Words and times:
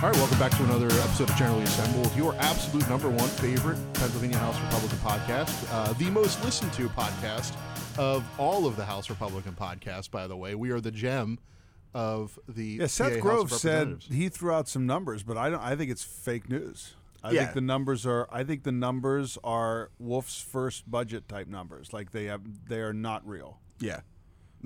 All 0.00 0.04
right, 0.10 0.16
welcome 0.18 0.38
back 0.38 0.52
to 0.56 0.62
another 0.62 0.86
episode 0.86 1.28
of 1.28 1.34
Generally 1.34 1.64
Assembled, 1.64 2.14
your 2.14 2.32
absolute 2.36 2.88
number 2.88 3.08
one 3.10 3.28
favorite 3.28 3.76
Pennsylvania 3.94 4.36
House 4.38 4.56
Republican 4.60 4.98
podcast, 4.98 5.66
uh, 5.72 5.92
the 5.94 6.08
most 6.10 6.42
listened 6.44 6.72
to 6.74 6.88
podcast 6.90 7.52
of 7.98 8.24
all 8.38 8.64
of 8.66 8.76
the 8.76 8.84
House 8.84 9.10
Republican 9.10 9.54
podcasts. 9.54 10.08
By 10.08 10.28
the 10.28 10.36
way, 10.36 10.54
we 10.54 10.70
are 10.70 10.80
the 10.80 10.92
gem 10.92 11.40
of 11.94 12.38
the 12.48 12.64
Yeah, 12.64 12.82
PA 12.84 12.86
Seth 12.86 13.12
House 13.14 13.20
Grove 13.20 13.52
of 13.52 13.58
said 13.58 14.04
he 14.08 14.28
threw 14.28 14.52
out 14.52 14.68
some 14.68 14.86
numbers, 14.86 15.24
but 15.24 15.36
I 15.36 15.50
don't. 15.50 15.60
I 15.60 15.74
think 15.74 15.90
it's 15.90 16.04
fake 16.04 16.48
news. 16.48 16.94
I 17.24 17.32
Yeah. 17.32 17.42
think 17.42 17.54
the 17.54 17.60
numbers 17.62 18.06
are. 18.06 18.28
I 18.30 18.44
think 18.44 18.62
the 18.62 18.70
numbers 18.72 19.36
are 19.42 19.90
Wolf's 19.98 20.40
first 20.40 20.88
budget 20.88 21.26
type 21.28 21.48
numbers. 21.48 21.92
Like 21.92 22.12
they 22.12 22.26
have, 22.26 22.42
they 22.68 22.78
are 22.78 22.92
not 22.92 23.26
real. 23.26 23.58
Yeah. 23.80 24.00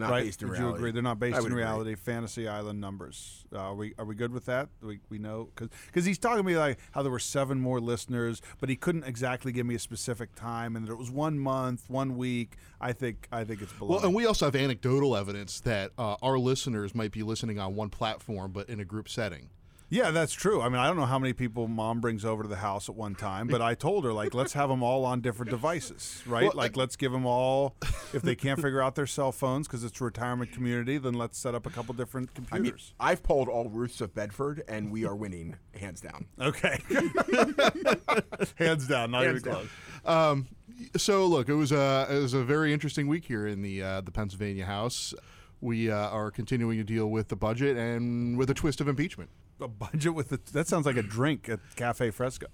Not 0.02 0.10
right? 0.10 0.24
based 0.24 0.42
in 0.42 0.48
Would 0.48 0.58
reality. 0.58 0.70
you 0.72 0.76
agree? 0.76 0.90
They're 0.92 1.02
not 1.02 1.18
based 1.18 1.34
I 1.34 1.38
in 1.38 1.42
would 1.44 1.52
agree. 1.52 1.62
reality. 1.62 1.94
Fantasy 1.94 2.46
Island 2.48 2.80
numbers. 2.80 3.44
Uh, 3.52 3.58
are 3.58 3.74
we 3.74 3.94
are 3.98 4.04
we 4.04 4.14
good 4.14 4.32
with 4.32 4.44
that? 4.46 4.68
We, 4.82 5.00
we 5.08 5.18
know 5.18 5.48
because 5.54 6.04
he's 6.04 6.18
talking 6.18 6.38
to 6.38 6.43
me 6.43 6.56
like 6.56 6.79
how 6.93 7.02
there 7.02 7.10
were 7.12 7.18
seven 7.18 7.60
more 7.60 7.80
listeners, 7.80 8.43
but 8.60 8.68
he 8.68 8.76
couldn't 8.76 9.04
exactly 9.04 9.52
give 9.52 9.66
me 9.66 9.74
a 9.74 9.79
specific 9.79 10.34
time, 10.34 10.76
and 10.76 10.86
that 10.86 10.93
it 10.93 10.98
was 10.98 11.10
one 11.10 11.38
month, 11.38 11.84
one 11.88 12.16
week. 12.16 12.57
I 12.80 12.93
think 12.93 13.29
I 13.32 13.44
think 13.44 13.62
it's 13.62 13.72
below. 13.72 13.96
Well, 13.96 14.04
and 14.04 14.14
we 14.14 14.26
also 14.26 14.46
have 14.46 14.57
anecdotal 14.57 15.16
evidence 15.16 15.60
that 15.60 15.93
uh, 15.98 16.16
our 16.22 16.38
listeners 16.38 16.94
might 16.94 17.12
be 17.12 17.22
listening 17.22 17.58
on 17.58 17.74
one 17.74 17.88
platform, 17.90 18.52
but 18.52 18.68
in 18.68 18.80
a 18.80 18.84
group 18.84 19.08
setting. 19.08 19.50
Yeah, 19.92 20.10
that's 20.10 20.32
true. 20.32 20.62
I 20.62 20.70
mean, 20.70 20.78
I 20.78 20.86
don't 20.86 20.96
know 20.96 21.04
how 21.04 21.18
many 21.18 21.34
people 21.34 21.68
mom 21.68 22.00
brings 22.00 22.24
over 22.24 22.42
to 22.42 22.48
the 22.48 22.56
house 22.56 22.88
at 22.88 22.94
one 22.94 23.14
time, 23.14 23.46
but 23.46 23.60
I 23.60 23.74
told 23.74 24.06
her 24.06 24.12
like, 24.14 24.32
let's 24.32 24.54
have 24.54 24.70
them 24.70 24.82
all 24.82 25.04
on 25.04 25.20
different 25.20 25.50
devices, 25.50 26.22
right? 26.26 26.44
Well, 26.44 26.52
like, 26.54 26.78
let's 26.78 26.96
give 26.96 27.12
them 27.12 27.26
all. 27.26 27.76
If 28.14 28.22
they 28.22 28.34
can't 28.34 28.58
figure 28.58 28.80
out 28.80 28.94
their 28.94 29.06
cell 29.06 29.32
phones 29.32 29.68
because 29.68 29.84
it's 29.84 30.00
a 30.00 30.04
retirement 30.04 30.50
community, 30.50 30.96
then 30.96 31.12
let's 31.12 31.36
set 31.36 31.54
up 31.54 31.66
a 31.66 31.70
couple 31.70 31.92
different 31.92 32.30
I 32.34 32.41
mean, 32.41 32.46
computers. 32.46 32.94
I've 32.98 33.22
polled 33.22 33.50
all 33.50 33.68
Ruths 33.68 34.00
of 34.00 34.14
Bedford, 34.14 34.62
and 34.66 34.90
we 34.90 35.04
are 35.04 35.14
winning 35.14 35.56
hands 35.78 36.00
down. 36.00 36.24
okay, 36.40 36.78
hands 38.56 38.86
down, 38.88 39.10
not 39.10 39.24
Hands 39.24 39.40
even 39.40 39.52
down. 39.52 39.68
close. 40.02 40.16
Um, 40.16 40.48
so 40.96 41.27
look, 41.27 41.50
it 41.50 41.54
was 41.54 41.70
a 41.70 42.06
it 42.10 42.18
was 42.18 42.32
a 42.32 42.42
very 42.42 42.72
interesting 42.72 43.08
week 43.08 43.27
here 43.27 43.46
in 43.46 43.60
the 43.60 43.82
uh, 43.82 44.00
the 44.00 44.10
Pennsylvania 44.10 44.64
House. 44.64 45.12
We 45.60 45.90
uh, 45.90 46.08
are 46.08 46.30
continuing 46.30 46.78
to 46.78 46.84
deal 46.84 47.10
with 47.10 47.28
the 47.28 47.36
budget 47.36 47.77
and 47.77 48.38
with 48.38 48.48
a 48.48 48.54
twist 48.54 48.80
of 48.80 48.88
impeachment. 48.88 49.28
A 49.62 49.68
budget 49.68 50.14
with 50.14 50.28
the, 50.30 50.41
that 50.52 50.66
sounds 50.68 50.86
like 50.86 50.96
a 50.96 51.02
drink 51.02 51.48
at 51.48 51.60
Cafe 51.77 52.10
Fresco. 52.10 52.46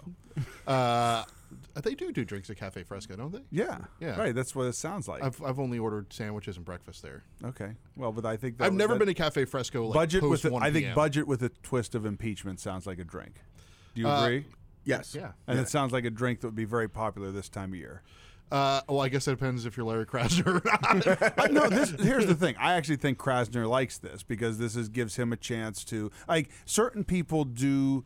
Uh, 0.67 1.23
they 1.81 1.95
do 1.95 2.11
do 2.11 2.23
drinks 2.23 2.49
at 2.49 2.57
Cafe 2.57 2.83
Fresco, 2.83 3.15
don't 3.15 3.31
they? 3.31 3.41
Yeah, 3.51 3.79
Yeah. 3.99 4.19
right. 4.19 4.35
That's 4.35 4.55
what 4.55 4.67
it 4.67 4.73
sounds 4.75 5.07
like. 5.07 5.23
I've, 5.23 5.41
I've 5.43 5.59
only 5.59 5.79
ordered 5.79 6.13
sandwiches 6.13 6.57
and 6.57 6.65
breakfast 6.65 7.01
there. 7.01 7.23
okay, 7.43 7.71
well, 7.95 8.11
but 8.11 8.25
I 8.25 8.37
think 8.37 8.57
that, 8.57 8.65
I've 8.65 8.73
never 8.73 8.93
that 8.93 8.99
been 8.99 9.07
to 9.07 9.13
Cafe 9.13 9.45
Fresco. 9.45 9.85
Like 9.87 9.93
budget 9.95 10.21
with. 10.21 10.31
post 10.43 10.45
A, 10.45 10.51
1 10.51 10.63
I 10.63 10.71
think 10.71 10.93
budget 10.93 11.27
with 11.27 11.41
a 11.43 11.49
twist 11.49 11.95
of 11.95 12.05
impeachment 12.05 12.59
sounds 12.59 12.85
like 12.85 12.99
a 12.99 13.03
drink. 13.03 13.35
Do 13.95 14.01
you 14.01 14.07
Uh, 14.07 14.23
agree? 14.23 14.45
Yes. 14.85 15.15
Yeah. 15.15 15.31
And 15.47 15.57
Yeah. 15.57 15.63
it 15.63 15.69
sounds 15.69 15.91
like 15.91 16.05
a 16.05 16.09
drink 16.09 16.41
that 16.41 16.47
would 16.47 16.55
be 16.55 16.65
very 16.65 16.87
popular 16.87 17.31
this 17.31 17.49
time 17.49 17.71
of 17.73 17.79
year. 17.79 18.03
Uh, 18.51 18.81
well, 18.89 19.01
I 19.01 19.09
guess 19.09 19.27
it 19.27 19.31
depends 19.31 19.65
if 19.65 19.77
you're 19.77 19.85
Larry 19.85 20.05
Krasner. 20.05 20.65
Uh, 21.37 21.47
no, 21.47 21.69
this 21.69 21.91
here's 21.91 22.25
the 22.25 22.35
thing. 22.35 22.55
I 22.59 22.73
actually 22.73 22.95
think 22.95 23.17
Krasner 23.17 23.67
likes 23.67 23.97
this 23.97 24.23
because 24.23 24.57
this 24.57 24.75
is 24.75 24.89
gives 24.89 25.15
him 25.15 25.31
a 25.31 25.37
chance 25.37 25.83
to 25.85 26.11
like 26.27 26.49
certain 26.65 27.03
people 27.03 27.45
do 27.45 28.05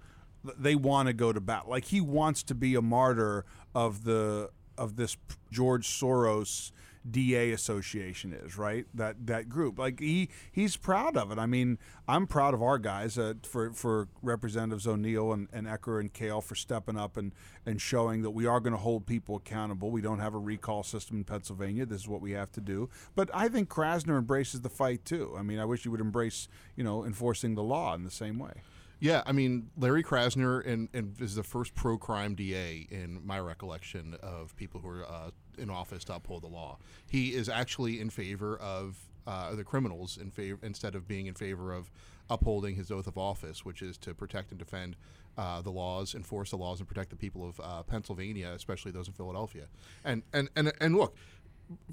they 0.57 0.75
want 0.75 1.07
to 1.07 1.13
go 1.13 1.31
to 1.31 1.39
battle. 1.39 1.71
Like 1.71 1.85
he 1.85 2.01
wants 2.01 2.43
to 2.43 2.55
be 2.55 2.75
a 2.75 2.81
martyr 2.81 3.45
of 3.73 4.03
the 4.03 4.49
of 4.77 4.95
this 4.97 5.15
George 5.51 5.87
Soros 5.87 6.71
DA 7.09 7.51
association 7.51 8.33
is, 8.33 8.57
right? 8.57 8.85
That 8.93 9.27
that 9.27 9.49
group. 9.49 9.77
Like 9.77 9.99
he 9.99 10.29
he's 10.51 10.77
proud 10.77 11.17
of 11.17 11.31
it. 11.31 11.37
I 11.37 11.45
mean, 11.45 11.77
I'm 12.07 12.27
proud 12.27 12.53
of 12.53 12.61
our 12.61 12.77
guys 12.77 13.17
uh, 13.17 13.33
for 13.43 13.71
for 13.73 14.07
Representatives 14.21 14.87
O'Neal 14.87 15.33
and, 15.33 15.47
and 15.51 15.67
Ecker 15.67 15.99
and 15.99 16.11
Kail 16.11 16.41
for 16.41 16.55
stepping 16.55 16.97
up 16.97 17.17
and 17.17 17.33
and 17.65 17.81
showing 17.81 18.21
that 18.21 18.31
we 18.31 18.45
are 18.45 18.59
going 18.59 18.73
to 18.73 18.79
hold 18.79 19.05
people 19.05 19.35
accountable. 19.35 19.91
We 19.91 20.01
don't 20.01 20.19
have 20.19 20.33
a 20.33 20.39
recall 20.39 20.83
system 20.83 21.17
in 21.17 21.23
Pennsylvania. 21.23 21.85
This 21.85 22.01
is 22.01 22.07
what 22.07 22.21
we 22.21 22.31
have 22.31 22.51
to 22.53 22.61
do. 22.61 22.89
But 23.15 23.29
I 23.33 23.49
think 23.49 23.69
Krasner 23.69 24.17
embraces 24.17 24.61
the 24.61 24.69
fight 24.69 25.05
too. 25.05 25.35
I 25.37 25.41
mean, 25.41 25.59
I 25.59 25.65
wish 25.65 25.83
he 25.83 25.89
would 25.89 26.01
embrace, 26.01 26.47
you 26.75 26.83
know, 26.83 27.05
enforcing 27.05 27.55
the 27.55 27.63
law 27.63 27.95
in 27.95 28.03
the 28.03 28.11
same 28.11 28.39
way. 28.39 28.61
Yeah, 28.99 29.21
I 29.25 29.31
mean, 29.31 29.69
Larry 29.77 30.03
Krasner 30.03 30.65
and, 30.65 30.89
and 30.93 31.15
is 31.19 31.35
the 31.35 31.43
first 31.43 31.75
pro-crime 31.75 32.35
DA 32.35 32.87
in 32.89 33.21
my 33.25 33.39
recollection 33.39 34.15
of 34.21 34.55
people 34.55 34.79
who 34.81 34.89
are 34.89 35.05
uh, 35.05 35.31
in 35.57 35.69
office 35.69 36.03
to 36.05 36.15
uphold 36.15 36.43
the 36.43 36.47
law. 36.47 36.77
He 37.09 37.33
is 37.33 37.49
actually 37.49 37.99
in 37.99 38.09
favor 38.09 38.57
of 38.57 38.97
uh, 39.25 39.55
the 39.55 39.63
criminals 39.63 40.17
in 40.17 40.31
favor 40.31 40.59
instead 40.63 40.95
of 40.95 41.07
being 41.07 41.27
in 41.27 41.33
favor 41.33 41.73
of 41.73 41.91
upholding 42.29 42.75
his 42.75 42.91
oath 42.91 43.07
of 43.07 43.17
office, 43.17 43.65
which 43.65 43.81
is 43.81 43.97
to 43.99 44.13
protect 44.13 44.51
and 44.51 44.59
defend 44.59 44.95
uh, 45.37 45.61
the 45.61 45.71
laws, 45.71 46.13
enforce 46.15 46.51
the 46.51 46.57
laws, 46.57 46.79
and 46.79 46.87
protect 46.87 47.09
the 47.09 47.15
people 47.15 47.47
of 47.47 47.59
uh, 47.59 47.83
Pennsylvania, 47.83 48.51
especially 48.55 48.91
those 48.91 49.07
in 49.07 49.13
Philadelphia. 49.13 49.67
And 50.03 50.23
and 50.33 50.49
and 50.55 50.71
and 50.79 50.95
look, 50.95 51.15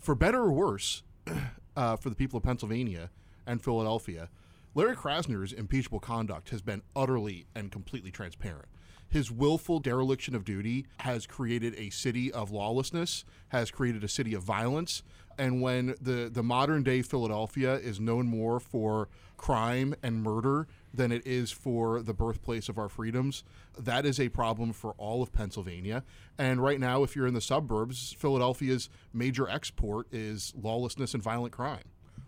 for 0.01 0.15
better 0.15 0.41
or 0.41 0.53
worse, 0.53 1.03
uh, 1.77 1.97
for 1.97 2.11
the 2.11 2.17
people 2.17 2.37
of 2.37 2.43
Pennsylvania 2.43 3.11
and 3.47 3.63
Philadelphia, 3.63 4.29
Larry 4.73 4.95
Krasner's 4.95 5.53
impeachable 5.53 5.99
conduct 5.99 6.51
has 6.51 6.63
been 6.63 6.83
utterly 6.95 7.47
and 7.57 7.73
completely 7.73 8.13
transparent. 8.13 8.69
His 9.09 9.29
willful 9.29 9.81
dereliction 9.81 10.37
of 10.37 10.45
duty 10.45 10.87
has 11.01 11.27
created 11.27 11.75
a 11.77 11.91
city 11.91 12.31
of 12.31 12.53
lawlessness, 12.53 13.25
has 13.49 13.73
created 13.73 14.05
a 14.05 14.09
city 14.09 14.33
of 14.33 14.45
violence. 14.45 15.03
And 15.37 15.61
when 15.61 15.97
the, 16.01 16.31
the 16.33 16.45
modern 16.45 16.85
day 16.85 17.03
Philadelphia 17.03 17.75
is 17.75 17.99
known 17.99 18.27
more 18.27 18.61
for 18.61 19.09
crime 19.37 19.97
and 20.05 20.23
murder 20.23 20.69
than 20.95 21.11
it 21.11 21.27
is 21.27 21.51
for 21.51 22.01
the 22.03 22.15
birthplace 22.15 22.69
of 22.69 22.79
our 22.79 22.89
freedoms, 22.89 23.43
that 23.77 24.07
is 24.07 24.21
a 24.21 24.29
problem 24.29 24.73
for 24.73 24.93
all 24.99 25.21
of 25.21 25.33
Pennsylvania. 25.33 26.05
And 26.39 26.63
right 26.63 26.79
now, 26.79 27.03
if 27.03 27.17
you're 27.17 27.27
in 27.27 27.35
the 27.35 27.41
suburbs, 27.41 28.15
Philadelphia's 28.17 28.89
major 29.13 29.49
export 29.49 30.07
is 30.13 30.55
lawlessness 30.57 31.13
and 31.15 31.23
violent 31.23 31.53
crime. 31.53 31.83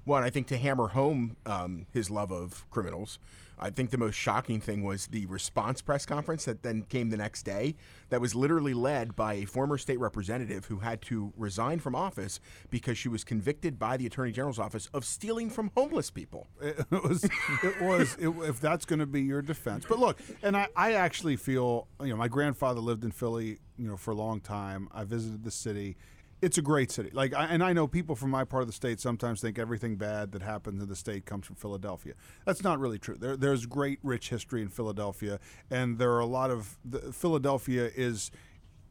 And 0.06 0.24
I 0.24 0.30
think 0.30 0.46
to 0.48 0.56
hammer 0.56 0.88
home 0.88 1.36
um, 1.46 1.86
his 1.92 2.10
love 2.10 2.32
of 2.32 2.68
criminals, 2.70 3.18
I 3.58 3.70
think 3.70 3.90
the 3.90 3.98
most 3.98 4.16
shocking 4.16 4.60
thing 4.60 4.82
was 4.82 5.06
the 5.06 5.26
response 5.26 5.80
press 5.82 6.04
conference 6.04 6.44
that 6.46 6.62
then 6.62 6.82
came 6.82 7.10
the 7.10 7.16
next 7.16 7.44
day 7.44 7.76
that 8.10 8.20
was 8.20 8.34
literally 8.34 8.74
led 8.74 9.14
by 9.14 9.34
a 9.34 9.44
former 9.44 9.78
state 9.78 10.00
representative 10.00 10.64
who 10.64 10.78
had 10.78 11.00
to 11.02 11.32
resign 11.36 11.78
from 11.78 11.94
office 11.94 12.40
because 12.70 12.98
she 12.98 13.08
was 13.08 13.22
convicted 13.22 13.78
by 13.78 13.96
the 13.96 14.04
attorney 14.04 14.32
general's 14.32 14.58
office 14.58 14.88
of 14.92 15.04
stealing 15.04 15.48
from 15.48 15.70
homeless 15.76 16.10
people. 16.10 16.48
It 16.92 17.02
was, 17.02 17.24
it 17.62 17.80
was, 17.80 18.16
it, 18.16 18.28
if 18.48 18.60
that's 18.60 18.84
going 18.84 18.98
to 18.98 19.06
be 19.06 19.22
your 19.22 19.40
defense. 19.40 19.84
But 19.88 19.98
look, 19.98 20.18
and 20.42 20.56
I, 20.56 20.68
I 20.76 20.92
actually 20.92 21.36
feel, 21.36 21.86
you 22.00 22.08
know, 22.08 22.16
my 22.16 22.28
grandfather 22.28 22.80
lived 22.80 23.04
in 23.04 23.10
Philly, 23.12 23.58
you 23.78 23.88
know, 23.88 23.96
for 23.96 24.10
a 24.10 24.14
long 24.14 24.40
time. 24.40 24.88
I 24.92 25.04
visited 25.04 25.44
the 25.44 25.50
city. 25.50 25.96
It's 26.42 26.58
a 26.58 26.62
great 26.62 26.90
city. 26.90 27.10
Like, 27.12 27.34
I, 27.34 27.46
and 27.46 27.62
I 27.62 27.72
know 27.72 27.86
people 27.86 28.16
from 28.16 28.30
my 28.30 28.42
part 28.42 28.62
of 28.62 28.66
the 28.66 28.72
state 28.72 28.98
sometimes 28.98 29.40
think 29.40 29.60
everything 29.60 29.94
bad 29.94 30.32
that 30.32 30.42
happens 30.42 30.82
in 30.82 30.88
the 30.88 30.96
state 30.96 31.24
comes 31.24 31.46
from 31.46 31.54
Philadelphia. 31.54 32.14
That's 32.44 32.64
not 32.64 32.80
really 32.80 32.98
true. 32.98 33.16
There, 33.16 33.36
there's 33.36 33.64
great, 33.64 34.00
rich 34.02 34.28
history 34.28 34.60
in 34.60 34.68
Philadelphia, 34.68 35.38
and 35.70 35.98
there 35.98 36.10
are 36.10 36.20
a 36.20 36.26
lot 36.26 36.50
of 36.50 36.76
the, 36.84 37.12
Philadelphia 37.12 37.90
is 37.94 38.32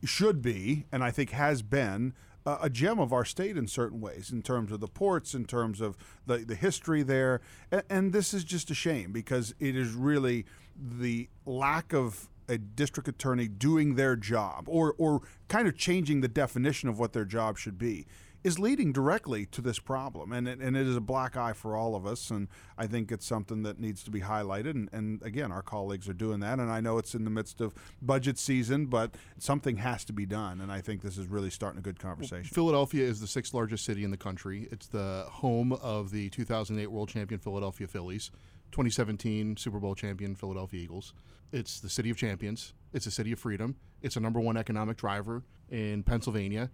should 0.04 0.42
be, 0.42 0.86
and 0.94 1.04
I 1.04 1.12
think 1.12 1.32
has 1.32 1.62
been, 1.62 2.14
uh, 2.46 2.58
a 2.62 2.70
gem 2.70 3.00
of 3.00 3.12
our 3.14 3.26
state 3.26 3.58
in 3.58 3.68
certain 3.68 4.00
ways, 4.00 4.32
in 4.32 4.42
terms 4.42 4.72
of 4.72 4.80
the 4.80 4.88
ports, 4.88 5.36
in 5.36 5.46
terms 5.46 5.82
of 5.82 5.98
the, 6.26 6.38
the 6.38 6.56
history 6.56 7.04
there. 7.04 7.42
And, 7.70 7.84
and 7.90 8.14
this 8.14 8.34
is 8.34 8.46
just 8.46 8.72
a 8.72 8.74
shame 8.74 9.12
because 9.12 9.54
it 9.60 9.76
is 9.76 9.92
really 9.92 10.46
the 10.76 11.28
lack 11.46 11.94
of 11.94 12.30
a 12.52 12.58
district 12.58 13.08
attorney 13.08 13.48
doing 13.48 13.96
their 13.96 14.16
job 14.16 14.66
or, 14.68 14.94
or 14.98 15.22
kind 15.48 15.68
of 15.68 15.78
changing 15.78 16.22
the 16.22 16.28
definition 16.28 16.90
of 16.90 17.00
what 17.00 17.14
their 17.14 17.26
job 17.26 17.58
should 17.58 17.78
be 17.78 18.06
is 18.44 18.58
leading 18.58 18.92
directly 18.92 19.46
to 19.46 19.62
this 19.62 19.80
problem. 19.80 20.32
And 20.32 20.48
it, 20.48 20.60
and 20.60 20.76
it 20.76 20.88
is 20.88 20.96
a 20.96 21.02
black 21.02 21.38
eye 21.38 21.54
for 21.54 21.76
all 21.76 21.96
of 21.96 22.06
us. 22.06 22.32
And 22.32 22.48
I 22.78 22.88
think 22.88 23.12
it's 23.12 23.26
something 23.26 23.64
that 23.64 23.80
needs 23.80 24.04
to 24.04 24.12
be 24.12 24.22
highlighted. 24.22 24.72
And, 24.72 24.90
and 24.92 25.22
again, 25.22 25.52
our 25.52 25.62
colleagues 25.62 26.10
are 26.10 26.14
doing 26.14 26.40
that. 26.40 26.60
And 26.60 26.72
I 26.72 26.82
know 26.82 26.98
it's 26.98 27.14
in 27.14 27.24
the 27.24 27.30
midst 27.30 27.62
of 27.62 27.74
budget 28.02 28.38
season, 28.38 28.88
but 28.88 29.14
something 29.38 29.78
has 29.78 30.04
to 30.06 30.14
be 30.14 30.26
done. 30.26 30.60
And 30.60 30.72
I 30.72 30.82
think 30.82 31.02
this 31.02 31.18
is 31.18 31.28
really 31.28 31.52
starting 31.52 31.80
a 31.80 31.84
good 31.84 32.00
conversation. 32.00 32.50
Philadelphia 32.54 33.06
is 33.06 33.22
the 33.22 33.28
sixth 33.28 33.54
largest 33.54 33.86
city 33.86 34.04
in 34.04 34.12
the 34.12 34.18
country. 34.18 34.68
It's 34.72 34.88
the 34.88 35.26
home 35.30 35.74
of 35.74 36.12
the 36.12 36.30
2008 36.30 36.88
World 36.88 37.10
Champion 37.10 37.40
Philadelphia 37.40 37.88
Phillies, 37.88 38.32
2017 38.72 39.58
Super 39.58 39.80
Bowl 39.80 39.96
champion 39.96 40.36
Philadelphia 40.36 40.82
Eagles. 40.82 41.14
It's 41.52 41.80
the 41.80 41.90
city 41.90 42.10
of 42.10 42.18
champions. 42.18 42.74
It's 42.94 43.06
a 43.06 43.12
city 43.12 43.32
of 43.32 43.40
freedom. 43.40 43.76
It's 44.02 44.16
a 44.16 44.20
number 44.20 44.40
one 44.40 44.58
economic 44.58 44.98
driver 44.98 45.44
in 45.70 46.04
Pennsylvania. 46.04 46.72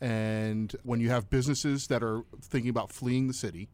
And 0.00 0.74
when 0.82 1.00
you 1.00 1.10
have 1.10 1.30
businesses 1.30 1.86
that 1.88 2.02
are 2.02 2.22
thinking 2.40 2.70
about 2.70 2.92
fleeing 2.92 3.26
the 3.26 3.34
city, 3.34 3.68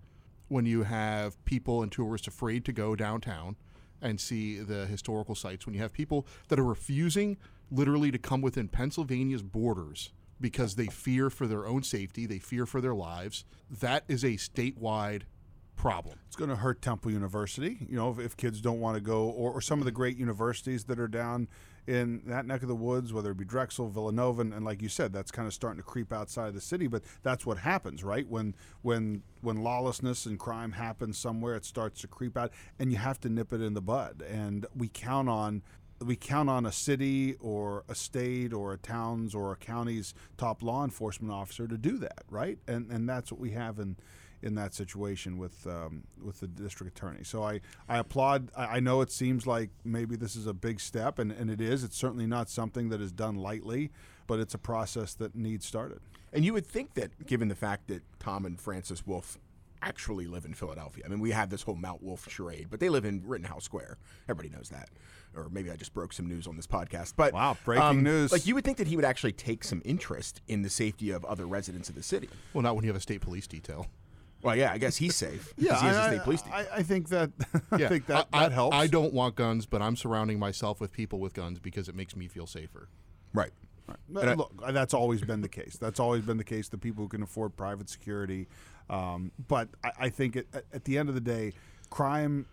when 0.48 0.66
you 0.66 0.84
have 0.84 1.42
people 1.44 1.82
and 1.82 1.90
tourists 1.90 2.26
afraid 2.26 2.64
to 2.66 2.72
go 2.72 2.94
downtown 2.94 3.56
and 4.00 4.20
see 4.20 4.58
the 4.58 4.86
historical 4.86 5.34
sites, 5.34 5.66
when 5.66 5.74
you 5.74 5.82
have 5.82 5.92
people 5.92 6.26
that 6.48 6.58
are 6.58 6.64
refusing 6.64 7.36
literally 7.70 8.10
to 8.10 8.18
come 8.18 8.40
within 8.40 8.68
Pennsylvania's 8.68 9.42
borders 9.42 10.12
because 10.40 10.74
they 10.74 10.86
fear 10.86 11.30
for 11.30 11.46
their 11.46 11.66
own 11.66 11.82
safety, 11.82 12.26
they 12.26 12.38
fear 12.38 12.66
for 12.66 12.80
their 12.80 12.94
lives, 12.94 13.44
that 13.70 14.04
is 14.08 14.24
a 14.24 14.32
statewide 14.34 15.22
problem. 15.76 16.18
It's 16.26 16.36
going 16.36 16.50
to 16.50 16.56
hurt 16.56 16.82
Temple 16.82 17.10
University. 17.10 17.78
You 17.88 17.96
know, 17.96 18.10
if, 18.10 18.18
if 18.18 18.36
kids 18.36 18.60
don't 18.60 18.80
want 18.80 18.96
to 18.96 19.00
go, 19.00 19.24
or, 19.24 19.52
or 19.52 19.60
some 19.60 19.78
of 19.80 19.84
the 19.84 19.92
great 19.92 20.16
universities 20.16 20.84
that 20.84 20.98
are 20.98 21.08
down 21.08 21.48
in 21.86 22.22
that 22.26 22.46
neck 22.46 22.62
of 22.62 22.68
the 22.68 22.74
woods, 22.74 23.12
whether 23.12 23.30
it 23.32 23.36
be 23.36 23.44
Drexel, 23.44 23.88
Villanova, 23.88 24.40
and, 24.40 24.54
and 24.54 24.64
like 24.64 24.80
you 24.80 24.88
said, 24.88 25.12
that's 25.12 25.30
kind 25.30 25.46
of 25.46 25.52
starting 25.52 25.78
to 25.78 25.82
creep 25.82 26.12
outside 26.12 26.48
of 26.48 26.54
the 26.54 26.60
city. 26.60 26.86
But 26.86 27.02
that's 27.22 27.44
what 27.44 27.58
happens, 27.58 28.02
right? 28.02 28.26
When 28.26 28.54
when 28.82 29.22
when 29.42 29.62
lawlessness 29.62 30.24
and 30.26 30.38
crime 30.38 30.72
happens 30.72 31.18
somewhere, 31.18 31.56
it 31.56 31.64
starts 31.64 32.00
to 32.00 32.08
creep 32.08 32.36
out, 32.36 32.52
and 32.78 32.90
you 32.90 32.98
have 32.98 33.20
to 33.20 33.28
nip 33.28 33.52
it 33.52 33.60
in 33.60 33.74
the 33.74 33.82
bud. 33.82 34.22
And 34.22 34.66
we 34.74 34.88
count 34.88 35.28
on 35.28 35.62
we 36.00 36.16
count 36.16 36.48
on 36.48 36.66
a 36.66 36.72
city 36.72 37.36
or 37.40 37.84
a 37.88 37.94
state 37.94 38.52
or 38.52 38.72
a 38.72 38.78
town's 38.78 39.34
or 39.34 39.52
a 39.52 39.56
county's 39.56 40.14
top 40.36 40.62
law 40.62 40.84
enforcement 40.84 41.32
officer 41.32 41.68
to 41.68 41.76
do 41.76 41.98
that, 41.98 42.24
right? 42.30 42.58
And 42.66 42.90
and 42.90 43.08
that's 43.08 43.30
what 43.30 43.40
we 43.40 43.50
have 43.50 43.78
in 43.78 43.96
in 44.44 44.54
that 44.56 44.74
situation 44.74 45.38
with 45.38 45.66
um, 45.66 46.04
with 46.22 46.40
the 46.40 46.46
district 46.46 46.96
attorney. 46.96 47.24
So 47.24 47.42
I, 47.42 47.60
I 47.88 47.98
applaud. 47.98 48.50
I, 48.54 48.76
I 48.76 48.80
know 48.80 49.00
it 49.00 49.10
seems 49.10 49.46
like 49.46 49.70
maybe 49.84 50.16
this 50.16 50.36
is 50.36 50.46
a 50.46 50.52
big 50.52 50.80
step, 50.80 51.18
and, 51.18 51.32
and 51.32 51.50
it 51.50 51.60
is. 51.60 51.82
It's 51.82 51.96
certainly 51.96 52.26
not 52.26 52.50
something 52.50 52.90
that 52.90 53.00
is 53.00 53.10
done 53.10 53.36
lightly, 53.36 53.90
but 54.26 54.38
it's 54.38 54.54
a 54.54 54.58
process 54.58 55.14
that 55.14 55.34
needs 55.34 55.66
started. 55.66 56.00
And 56.32 56.44
you 56.44 56.52
would 56.52 56.66
think 56.66 56.94
that, 56.94 57.26
given 57.26 57.48
the 57.48 57.54
fact 57.54 57.88
that 57.88 58.02
Tom 58.18 58.44
and 58.44 58.60
Frances 58.60 59.06
Wolf 59.06 59.38
actually 59.80 60.26
live 60.26 60.44
in 60.44 60.52
Philadelphia, 60.52 61.04
I 61.06 61.08
mean, 61.08 61.20
we 61.20 61.30
have 61.30 61.48
this 61.48 61.62
whole 61.62 61.76
Mount 61.76 62.02
Wolf 62.02 62.28
charade, 62.28 62.68
but 62.70 62.80
they 62.80 62.90
live 62.90 63.04
in 63.04 63.22
Rittenhouse 63.24 63.64
Square. 63.64 63.96
Everybody 64.28 64.54
knows 64.54 64.68
that. 64.68 64.90
Or 65.36 65.48
maybe 65.50 65.70
I 65.70 65.76
just 65.76 65.94
broke 65.94 66.12
some 66.12 66.26
news 66.26 66.46
on 66.46 66.56
this 66.56 66.66
podcast. 66.66 67.14
But 67.16 67.32
Wow, 67.32 67.56
breaking 67.64 67.84
um, 67.84 68.02
news. 68.02 68.30
Like 68.30 68.46
you 68.46 68.54
would 68.54 68.64
think 68.64 68.78
that 68.78 68.86
he 68.86 68.94
would 68.96 69.04
actually 69.04 69.32
take 69.32 69.64
some 69.64 69.82
interest 69.84 70.42
in 70.48 70.62
the 70.62 70.70
safety 70.70 71.10
of 71.10 71.24
other 71.24 71.46
residents 71.46 71.88
of 71.88 71.94
the 71.94 72.02
city. 72.02 72.28
Well, 72.52 72.62
not 72.62 72.76
when 72.76 72.84
you 72.84 72.90
have 72.90 72.96
a 72.96 73.00
state 73.00 73.20
police 73.20 73.46
detail. 73.46 73.86
Well, 74.44 74.54
yeah, 74.56 74.72
I 74.72 74.78
guess 74.78 74.96
he's 74.96 75.16
safe. 75.16 75.54
'cause 75.56 75.80
he 75.80 75.86
has 75.86 75.96
a 75.96 76.00
I, 76.02 76.06
state 76.08 76.22
police 76.22 76.42
team. 76.42 76.52
I, 76.52 76.66
I 76.74 76.82
think 76.82 77.08
that 77.08 77.30
I 77.72 77.78
think 77.88 78.06
that, 78.06 78.28
I, 78.32 78.40
that 78.44 78.52
helps. 78.52 78.76
I 78.76 78.86
don't 78.86 79.12
want 79.14 79.34
guns, 79.36 79.66
but 79.66 79.80
I'm 79.82 79.96
surrounding 79.96 80.38
myself 80.38 80.80
with 80.80 80.92
people 80.92 81.18
with 81.18 81.32
guns 81.34 81.58
because 81.58 81.88
it 81.88 81.94
makes 81.94 82.14
me 82.14 82.28
feel 82.28 82.46
safer. 82.46 82.88
right. 83.32 83.50
But 84.08 84.28
I- 84.28 84.34
look, 84.34 84.52
that's 84.72 84.94
always 84.94 85.20
been 85.20 85.42
the 85.42 85.48
case. 85.48 85.76
That's 85.78 86.00
always 86.00 86.22
been 86.22 86.38
the 86.38 86.44
case. 86.44 86.68
The 86.68 86.78
people 86.78 87.04
who 87.04 87.08
can 87.08 87.22
afford 87.22 87.54
private 87.54 87.90
security, 87.90 88.48
um, 88.88 89.30
but 89.46 89.68
I, 89.84 89.90
I 90.00 90.08
think 90.08 90.36
at, 90.36 90.46
at 90.72 90.84
the 90.84 90.96
end 90.96 91.10
of 91.10 91.14
the 91.14 91.20
day, 91.20 91.52
crime 91.90 92.46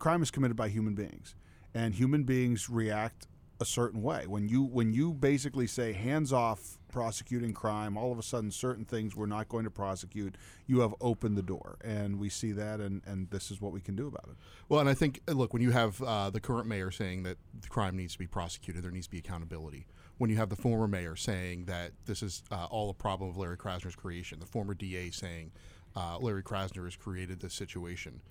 crime 0.00 0.22
is 0.22 0.30
committed 0.32 0.56
by 0.56 0.68
human 0.68 0.94
beings, 0.94 1.34
and 1.74 1.94
human 1.94 2.24
beings 2.24 2.68
react 2.68 3.28
a 3.60 3.64
certain 3.64 4.02
way. 4.02 4.26
When 4.26 4.48
you 4.48 4.64
when 4.64 4.92
you 4.92 5.12
basically 5.14 5.66
say 5.68 5.92
hands 5.92 6.32
off 6.32 6.78
prosecuting 6.96 7.52
crime, 7.52 7.98
all 7.98 8.10
of 8.10 8.18
a 8.18 8.22
sudden 8.22 8.50
certain 8.50 8.86
things 8.86 9.14
we're 9.14 9.26
not 9.26 9.50
going 9.50 9.64
to 9.64 9.70
prosecute. 9.70 10.34
You 10.66 10.80
have 10.80 10.94
opened 11.02 11.36
the 11.36 11.42
door, 11.42 11.76
and 11.84 12.18
we 12.18 12.30
see 12.30 12.52
that, 12.52 12.80
and 12.80 13.02
and 13.04 13.28
this 13.28 13.50
is 13.50 13.60
what 13.60 13.72
we 13.72 13.82
can 13.82 13.94
do 13.94 14.06
about 14.06 14.24
it. 14.30 14.36
Well, 14.70 14.80
and 14.80 14.88
I 14.88 14.94
think, 14.94 15.20
uh, 15.28 15.32
look, 15.32 15.52
when 15.52 15.60
you 15.60 15.72
have 15.72 16.00
uh, 16.00 16.30
the 16.30 16.40
current 16.40 16.66
mayor 16.66 16.90
saying 16.90 17.24
that 17.24 17.36
the 17.60 17.68
crime 17.68 17.98
needs 17.98 18.14
to 18.14 18.18
be 18.18 18.26
prosecuted, 18.26 18.82
there 18.82 18.90
needs 18.90 19.08
to 19.08 19.10
be 19.10 19.18
accountability. 19.18 19.86
When 20.16 20.30
you 20.30 20.36
have 20.36 20.48
the 20.48 20.56
former 20.56 20.88
mayor 20.88 21.16
saying 21.16 21.66
that 21.66 21.92
this 22.06 22.22
is 22.22 22.42
uh, 22.50 22.66
all 22.70 22.88
a 22.88 22.94
problem 22.94 23.28
of 23.28 23.36
Larry 23.36 23.58
Krasner's 23.58 23.94
creation, 23.94 24.40
the 24.40 24.46
former 24.46 24.72
DA 24.72 25.10
saying 25.10 25.52
uh, 25.94 26.16
Larry 26.18 26.42
Krasner 26.42 26.84
has 26.84 26.96
created 26.96 27.40
this 27.40 27.52
situation. 27.52 28.22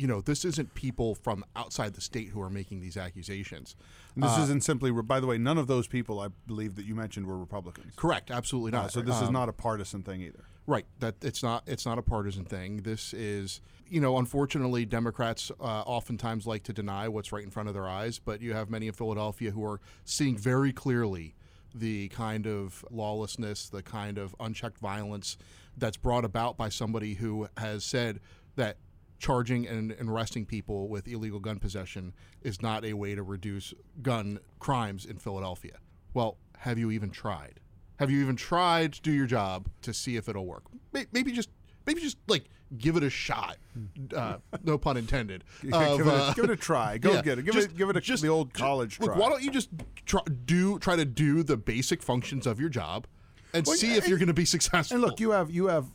You 0.00 0.06
know, 0.06 0.22
this 0.22 0.46
isn't 0.46 0.72
people 0.74 1.14
from 1.14 1.44
outside 1.54 1.92
the 1.92 2.00
state 2.00 2.28
who 2.30 2.40
are 2.40 2.48
making 2.48 2.80
these 2.80 2.96
accusations. 2.96 3.76
And 4.14 4.24
this 4.24 4.38
isn't 4.38 4.64
simply. 4.64 4.90
By 4.90 5.20
the 5.20 5.26
way, 5.26 5.36
none 5.36 5.58
of 5.58 5.66
those 5.66 5.86
people 5.86 6.20
I 6.20 6.28
believe 6.46 6.74
that 6.76 6.86
you 6.86 6.94
mentioned 6.94 7.26
were 7.26 7.36
Republicans. 7.36 7.92
Correct, 7.96 8.30
absolutely 8.30 8.72
Uh, 8.72 8.82
not. 8.82 8.92
so 8.92 9.02
this 9.02 9.16
is 9.16 9.28
Um, 9.28 9.34
not 9.34 9.50
a 9.50 9.52
partisan 9.52 10.02
thing 10.02 10.22
either. 10.22 10.42
Right. 10.66 10.86
That 11.00 11.16
it's 11.22 11.42
not 11.42 11.64
it's 11.66 11.84
not 11.84 11.98
a 11.98 12.02
partisan 12.02 12.46
thing. 12.46 12.78
This 12.78 13.12
is 13.12 13.60
you 13.90 14.00
know 14.00 14.16
unfortunately 14.16 14.86
Democrats 14.86 15.50
uh, 15.60 15.64
oftentimes 15.64 16.46
like 16.46 16.62
to 16.62 16.72
deny 16.72 17.06
what's 17.06 17.30
right 17.30 17.44
in 17.44 17.50
front 17.50 17.68
of 17.68 17.74
their 17.74 17.86
eyes, 17.88 18.18
but 18.18 18.40
you 18.40 18.54
have 18.54 18.70
many 18.70 18.86
in 18.86 18.94
Philadelphia 18.94 19.50
who 19.50 19.62
are 19.66 19.82
seeing 20.06 20.38
very 20.38 20.72
clearly 20.72 21.34
the 21.74 22.08
kind 22.08 22.46
of 22.46 22.86
lawlessness, 22.90 23.68
the 23.68 23.82
kind 23.82 24.16
of 24.16 24.34
unchecked 24.40 24.78
violence 24.78 25.36
that's 25.76 25.98
brought 25.98 26.24
about 26.24 26.56
by 26.56 26.70
somebody 26.70 27.14
who 27.14 27.48
has 27.58 27.84
said 27.84 28.18
that 28.56 28.78
charging 29.20 29.68
and, 29.68 29.92
and 29.92 30.08
arresting 30.08 30.46
people 30.46 30.88
with 30.88 31.06
illegal 31.06 31.38
gun 31.38 31.58
possession 31.60 32.12
is 32.42 32.60
not 32.60 32.84
a 32.84 32.94
way 32.94 33.14
to 33.14 33.22
reduce 33.22 33.72
gun 34.02 34.40
crimes 34.58 35.04
in 35.04 35.18
Philadelphia. 35.18 35.76
Well, 36.14 36.38
have 36.58 36.78
you 36.78 36.90
even 36.90 37.10
tried? 37.10 37.60
Have 38.00 38.10
you 38.10 38.20
even 38.22 38.34
tried 38.34 38.94
to 38.94 39.02
do 39.02 39.12
your 39.12 39.26
job 39.26 39.68
to 39.82 39.92
see 39.92 40.16
if 40.16 40.28
it'll 40.28 40.46
work? 40.46 40.64
Maybe 41.12 41.30
just 41.32 41.50
maybe 41.86 42.00
just 42.00 42.16
like 42.28 42.44
give 42.78 42.96
it 42.96 43.02
a 43.02 43.10
shot. 43.10 43.58
Uh, 44.16 44.38
no 44.64 44.78
pun 44.78 44.96
intended. 44.96 45.44
give, 45.62 45.70
it 45.72 46.06
a, 46.06 46.12
uh, 46.12 46.32
give 46.32 46.44
it 46.46 46.50
a 46.50 46.56
try. 46.56 46.96
Go 46.96 47.12
yeah, 47.12 47.22
get 47.22 47.38
it. 47.38 47.44
Give 47.44 47.54
just- 47.54 47.68
it. 47.68 47.76
Give 47.76 47.90
it 47.90 47.96
a, 47.96 48.00
just- 48.00 48.22
the 48.22 48.28
old 48.28 48.54
college 48.54 48.98
Look, 49.00 49.10
try. 49.12 49.18
why 49.20 49.28
don't 49.28 49.42
you 49.42 49.50
just 49.50 49.68
try, 50.06 50.22
do 50.46 50.78
try 50.78 50.96
to 50.96 51.04
do 51.04 51.42
the 51.42 51.58
basic 51.58 52.02
functions 52.02 52.46
of 52.46 52.58
your 52.58 52.70
job 52.70 53.06
and 53.52 53.66
Well, 53.66 53.76
see 53.76 53.90
yeah, 53.92 53.98
if 53.98 54.08
you're 54.08 54.18
going 54.18 54.28
to 54.28 54.34
be 54.34 54.44
successful? 54.46 54.94
and 54.96 55.04
look, 55.04 55.20
you 55.20 55.32
have 55.32 55.50
you 55.50 55.66
have 55.66 55.86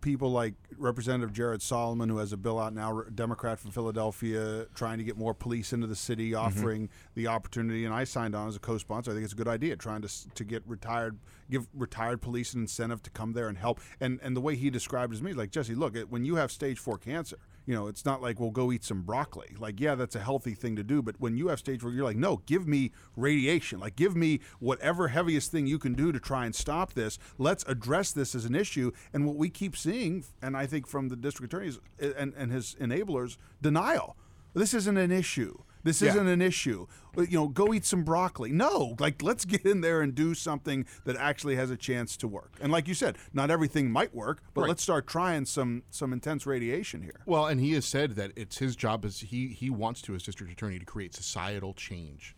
people 0.00 0.30
like 0.32 0.54
Representative 0.78 1.32
Jared 1.32 1.62
Solomon, 1.62 2.08
who 2.08 2.18
has 2.18 2.32
a 2.32 2.36
bill 2.36 2.58
out 2.58 2.74
now, 2.74 3.02
Democrat 3.14 3.58
from 3.58 3.70
Philadelphia, 3.70 4.66
trying 4.74 4.98
to 4.98 5.04
get 5.04 5.16
more 5.16 5.34
police 5.34 5.72
into 5.72 5.86
the 5.86 5.96
city, 5.96 6.30
Mm-hmm. 6.32 6.46
offering 6.58 6.88
the 7.14 7.26
opportunity. 7.26 7.84
And 7.84 7.94
I 7.94 8.04
signed 8.04 8.34
on 8.34 8.48
as 8.48 8.56
a 8.56 8.60
co-sponsor. 8.60 9.10
I 9.10 9.14
think 9.14 9.24
it's 9.24 9.32
a 9.32 9.36
good 9.36 9.48
idea, 9.48 9.76
trying 9.76 10.02
to 10.02 10.08
to 10.34 10.44
get 10.44 10.62
retired, 10.66 11.18
give 11.50 11.66
retired 11.74 12.20
police 12.20 12.54
an 12.54 12.62
incentive 12.62 13.02
to 13.04 13.10
come 13.10 13.32
there 13.32 13.48
and 13.48 13.58
help. 13.58 13.80
And 14.00 14.20
and 14.22 14.36
the 14.36 14.40
way 14.40 14.56
he 14.56 14.70
described 14.70 15.14
it 15.14 15.18
to 15.18 15.24
me, 15.24 15.32
like 15.32 15.50
Jesse, 15.50 15.74
look, 15.74 15.96
when 16.08 16.24
you 16.24 16.36
have 16.36 16.50
stage 16.50 16.78
four 16.78 16.98
cancer. 16.98 17.38
You 17.66 17.74
know, 17.74 17.86
it's 17.86 18.04
not 18.04 18.20
like 18.20 18.38
we'll 18.38 18.50
go 18.50 18.72
eat 18.72 18.84
some 18.84 19.02
broccoli. 19.02 19.54
Like, 19.58 19.80
yeah, 19.80 19.94
that's 19.94 20.14
a 20.14 20.20
healthy 20.20 20.54
thing 20.54 20.76
to 20.76 20.82
do. 20.82 21.00
But 21.00 21.16
when 21.18 21.36
you 21.36 21.48
have 21.48 21.58
stage 21.58 21.80
four, 21.80 21.90
you're 21.90 22.04
like, 22.04 22.16
no, 22.16 22.42
give 22.44 22.68
me 22.68 22.92
radiation. 23.16 23.80
Like, 23.80 23.96
give 23.96 24.14
me 24.14 24.40
whatever 24.60 25.08
heaviest 25.08 25.50
thing 25.50 25.66
you 25.66 25.78
can 25.78 25.94
do 25.94 26.12
to 26.12 26.20
try 26.20 26.44
and 26.44 26.54
stop 26.54 26.92
this. 26.92 27.18
Let's 27.38 27.64
address 27.66 28.12
this 28.12 28.34
as 28.34 28.44
an 28.44 28.54
issue. 28.54 28.92
And 29.12 29.26
what 29.26 29.36
we 29.36 29.48
keep 29.48 29.76
seeing, 29.76 30.24
and 30.42 30.56
I 30.56 30.66
think 30.66 30.86
from 30.86 31.08
the 31.08 31.16
district 31.16 31.52
attorneys 31.52 31.78
and, 31.98 32.34
and 32.36 32.52
his 32.52 32.76
enablers, 32.80 33.38
denial. 33.62 34.16
This 34.52 34.74
isn't 34.74 34.98
an 34.98 35.10
issue. 35.10 35.58
This 35.84 36.02
Yeah. 36.02 36.10
isn't 36.10 36.26
an 36.26 36.42
issue. 36.42 36.86
You 37.16 37.26
know, 37.38 37.48
go 37.48 37.72
eat 37.72 37.84
some 37.84 38.02
broccoli. 38.02 38.50
No, 38.50 38.96
like 38.98 39.22
let's 39.22 39.44
get 39.44 39.64
in 39.64 39.80
there 39.82 40.00
and 40.00 40.14
do 40.14 40.34
something 40.34 40.86
that 41.04 41.14
actually 41.16 41.54
has 41.56 41.70
a 41.70 41.76
chance 41.76 42.16
to 42.16 42.26
work. 42.26 42.54
And 42.60 42.72
like 42.72 42.88
you 42.88 42.94
said, 42.94 43.16
not 43.32 43.50
everything 43.50 43.90
might 43.92 44.12
work, 44.14 44.42
but 44.54 44.62
Right. 44.62 44.68
let's 44.68 44.82
start 44.82 45.06
trying 45.06 45.44
some 45.44 45.84
some 45.90 46.12
intense 46.12 46.46
radiation 46.46 47.02
here. 47.02 47.20
Well, 47.26 47.46
and 47.46 47.60
he 47.60 47.72
has 47.74 47.84
said 47.84 48.12
that 48.16 48.32
it's 48.34 48.58
his 48.58 48.74
job 48.74 49.04
as 49.04 49.20
he 49.20 49.48
he 49.48 49.70
wants 49.70 50.02
to 50.02 50.14
as 50.14 50.22
district 50.24 50.52
attorney 50.52 50.78
to 50.80 50.84
create 50.84 51.14
societal 51.14 51.74
change 51.74 52.34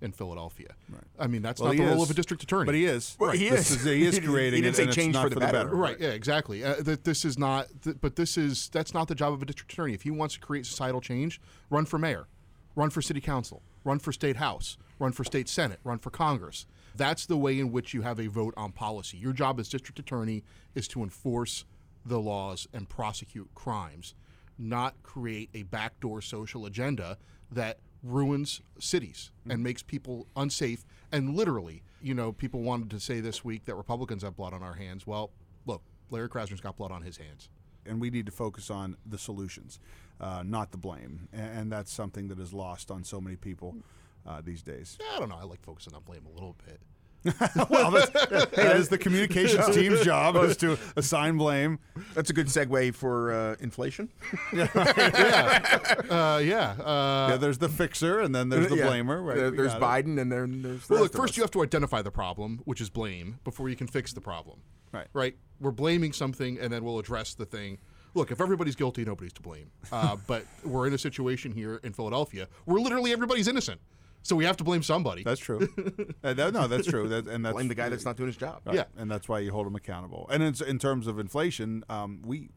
in 0.00 0.12
Philadelphia. 0.12 0.74
Right. 0.90 1.02
I 1.18 1.26
mean, 1.26 1.40
that's 1.42 1.60
Well, 1.60 1.72
not 1.72 1.78
the 1.78 1.84
role 1.88 1.96
is. 2.02 2.04
of 2.04 2.10
a 2.10 2.14
district 2.14 2.42
attorney. 2.42 2.66
But 2.66 2.74
he 2.74 2.84
is. 2.84 3.16
Well, 3.18 3.30
he 3.32 3.48
This 3.48 3.70
is. 3.70 3.84
he 3.84 4.04
is 4.04 4.18
creating 4.20 4.58
he 4.58 4.62
didn't 4.62 4.76
say 4.76 4.82
and 4.82 4.88
it's 4.90 4.96
change 4.96 5.14
not 5.14 5.24
for 5.24 5.30
the 5.30 5.40
better. 5.40 5.68
Right. 5.74 5.98
Yeah. 5.98 6.08
Exactly. 6.10 6.62
Uh, 6.62 6.76
that 6.82 7.04
this 7.04 7.24
is 7.24 7.38
not. 7.38 7.68
Th- 7.82 7.96
but 8.00 8.16
this 8.16 8.36
is 8.38 8.68
that's 8.68 8.94
not 8.94 9.08
the 9.08 9.14
job 9.14 9.32
of 9.32 9.42
a 9.42 9.46
district 9.46 9.72
attorney. 9.72 9.94
If 9.94 10.02
he 10.02 10.10
wants 10.10 10.34
to 10.34 10.40
create 10.40 10.66
societal 10.66 11.00
change, 11.00 11.40
run 11.70 11.84
for 11.86 11.98
mayor, 11.98 12.26
run 12.76 12.90
for 12.90 13.02
city 13.02 13.20
council, 13.20 13.62
run 13.84 13.98
for 13.98 14.12
state 14.12 14.36
house, 14.36 14.76
run 14.98 15.12
for 15.12 15.24
state 15.24 15.48
senate, 15.48 15.80
run 15.84 15.98
for 15.98 16.10
Congress. 16.10 16.66
That's 16.96 17.26
the 17.26 17.36
way 17.36 17.58
in 17.58 17.72
which 17.72 17.94
you 17.94 18.02
have 18.02 18.20
a 18.20 18.28
vote 18.28 18.54
on 18.56 18.72
policy. 18.72 19.16
Your 19.16 19.32
job 19.32 19.58
as 19.58 19.68
district 19.68 19.98
attorney 19.98 20.44
is 20.74 20.86
to 20.88 21.02
enforce 21.02 21.64
the 22.04 22.20
laws 22.20 22.68
and 22.72 22.88
prosecute 22.88 23.48
crimes, 23.54 24.14
not 24.58 24.94
create 25.02 25.50
a 25.54 25.64
backdoor 25.64 26.20
social 26.20 26.66
agenda 26.66 27.18
that 27.50 27.78
ruins 28.02 28.60
cities 28.78 29.30
hmm. 29.44 29.52
and 29.52 29.62
makes 29.62 29.82
people 29.82 30.26
unsafe. 30.36 30.84
And 31.10 31.34
literally, 31.34 31.82
you 32.02 32.14
know, 32.14 32.32
people 32.32 32.60
wanted 32.60 32.90
to 32.90 33.00
say 33.00 33.20
this 33.20 33.44
week 33.44 33.64
that 33.64 33.74
Republicans 33.74 34.22
have 34.22 34.36
blood 34.36 34.52
on 34.52 34.62
our 34.62 34.74
hands. 34.74 35.06
Well, 35.06 35.30
look, 35.66 35.82
Larry 36.10 36.28
Krasner's 36.28 36.60
got 36.60 36.76
blood 36.76 36.92
on 36.92 37.02
his 37.02 37.16
hands. 37.16 37.48
and 37.86 38.00
we 38.00 38.10
need 38.10 38.26
to 38.26 38.32
focus 38.32 38.70
on 38.70 38.96
the 39.04 39.18
solutions, 39.18 39.78
uh, 40.20 40.42
not 40.44 40.70
the 40.72 40.78
blame. 40.78 41.28
And, 41.32 41.58
and 41.58 41.72
that's 41.72 41.92
something 41.92 42.28
that 42.28 42.38
is 42.38 42.52
lost 42.52 42.90
on 42.90 43.04
so 43.04 43.20
many 43.20 43.36
people 43.36 43.76
uh, 44.26 44.40
these 44.44 44.62
days. 44.62 44.98
I 45.14 45.18
don't 45.18 45.28
know. 45.28 45.38
I 45.40 45.44
like 45.44 45.62
focusing 45.62 45.94
on 45.94 46.02
blame 46.02 46.26
a 46.26 46.32
little 46.34 46.56
bit. 46.66 46.80
well, 47.70 47.90
that's, 47.90 48.10
hey, 48.30 48.62
that 48.64 48.76
is 48.76 48.90
the 48.90 48.98
communications 48.98 49.74
team's 49.74 50.02
job 50.02 50.36
is 50.36 50.58
to 50.58 50.76
assign 50.96 51.38
blame. 51.38 51.78
That's 52.12 52.28
a 52.28 52.34
good 52.34 52.48
segue 52.48 52.94
for 52.94 53.32
uh, 53.32 53.56
inflation. 53.60 54.10
Uh, 54.54 56.40
yeah. 56.44 56.72
Uh, 56.72 57.28
yeah, 57.30 57.36
there's 57.36 57.58
the 57.58 57.68
fixer, 57.68 58.20
and 58.20 58.34
then 58.34 58.48
there's 58.48 58.68
the 58.68 58.76
Yeah. 58.76 58.86
blamer. 58.88 59.24
Right? 59.24 59.36
There- 59.36 59.50
We 59.50 59.56
there's 59.56 59.74
it. 59.74 59.80
Biden, 59.80 60.20
and 60.20 60.30
then 60.30 60.62
there's. 60.62 60.86
The 60.86 60.94
well, 60.94 61.02
look, 61.04 61.12
first 61.12 61.32
us. 61.32 61.36
you 61.36 61.42
have 61.42 61.50
to 61.52 61.62
identify 61.62 62.02
the 62.02 62.10
problem, 62.10 62.60
which 62.64 62.80
is 62.80 62.90
blame, 62.90 63.38
before 63.44 63.68
you 63.68 63.76
can 63.76 63.86
fix 63.86 64.12
the 64.12 64.20
problem. 64.20 64.60
Right. 64.92 65.06
Right? 65.12 65.36
We're 65.60 65.70
blaming 65.70 66.12
something, 66.12 66.58
and 66.58 66.72
then 66.72 66.84
we'll 66.84 66.98
address 66.98 67.34
the 67.34 67.46
thing. 67.46 67.78
Look, 68.14 68.30
if 68.30 68.40
everybody's 68.40 68.76
guilty, 68.76 69.04
nobody's 69.04 69.32
to 69.34 69.42
blame. 69.42 69.70
Uh, 69.92 70.16
but 70.26 70.44
we're 70.64 70.86
in 70.86 70.94
a 70.94 70.98
situation 70.98 71.52
here 71.52 71.80
in 71.82 71.92
Philadelphia 71.92 72.48
where 72.64 72.80
literally 72.80 73.12
everybody's 73.12 73.48
innocent. 73.48 73.80
So 74.22 74.34
we 74.36 74.44
have 74.46 74.56
to 74.56 74.64
blame 74.64 74.82
somebody. 74.82 75.22
That's 75.22 75.40
true. 75.40 75.68
Uh, 76.22 76.32
that- 76.32 76.54
no, 76.54 76.66
that's 76.66 76.86
true. 76.86 77.08
That, 77.08 77.26
and 77.26 77.44
that's 77.44 77.52
blame 77.52 77.68
the 77.68 77.74
guy 77.74 77.90
that's 77.90 78.06
not 78.06 78.16
doing 78.16 78.28
his 78.28 78.36
job. 78.38 78.62
Right. 78.64 78.76
Yeah. 78.76 78.84
and 78.96 79.10
that's 79.10 79.28
why 79.28 79.40
you 79.40 79.52
hold 79.52 79.66
him 79.66 79.74
accountable. 79.76 80.26
And 80.32 80.42
in, 80.42 80.54
in 80.66 80.78
terms 80.78 81.06
of 81.06 81.18
inflation, 81.18 81.84
um, 81.90 82.22
we 82.24 82.48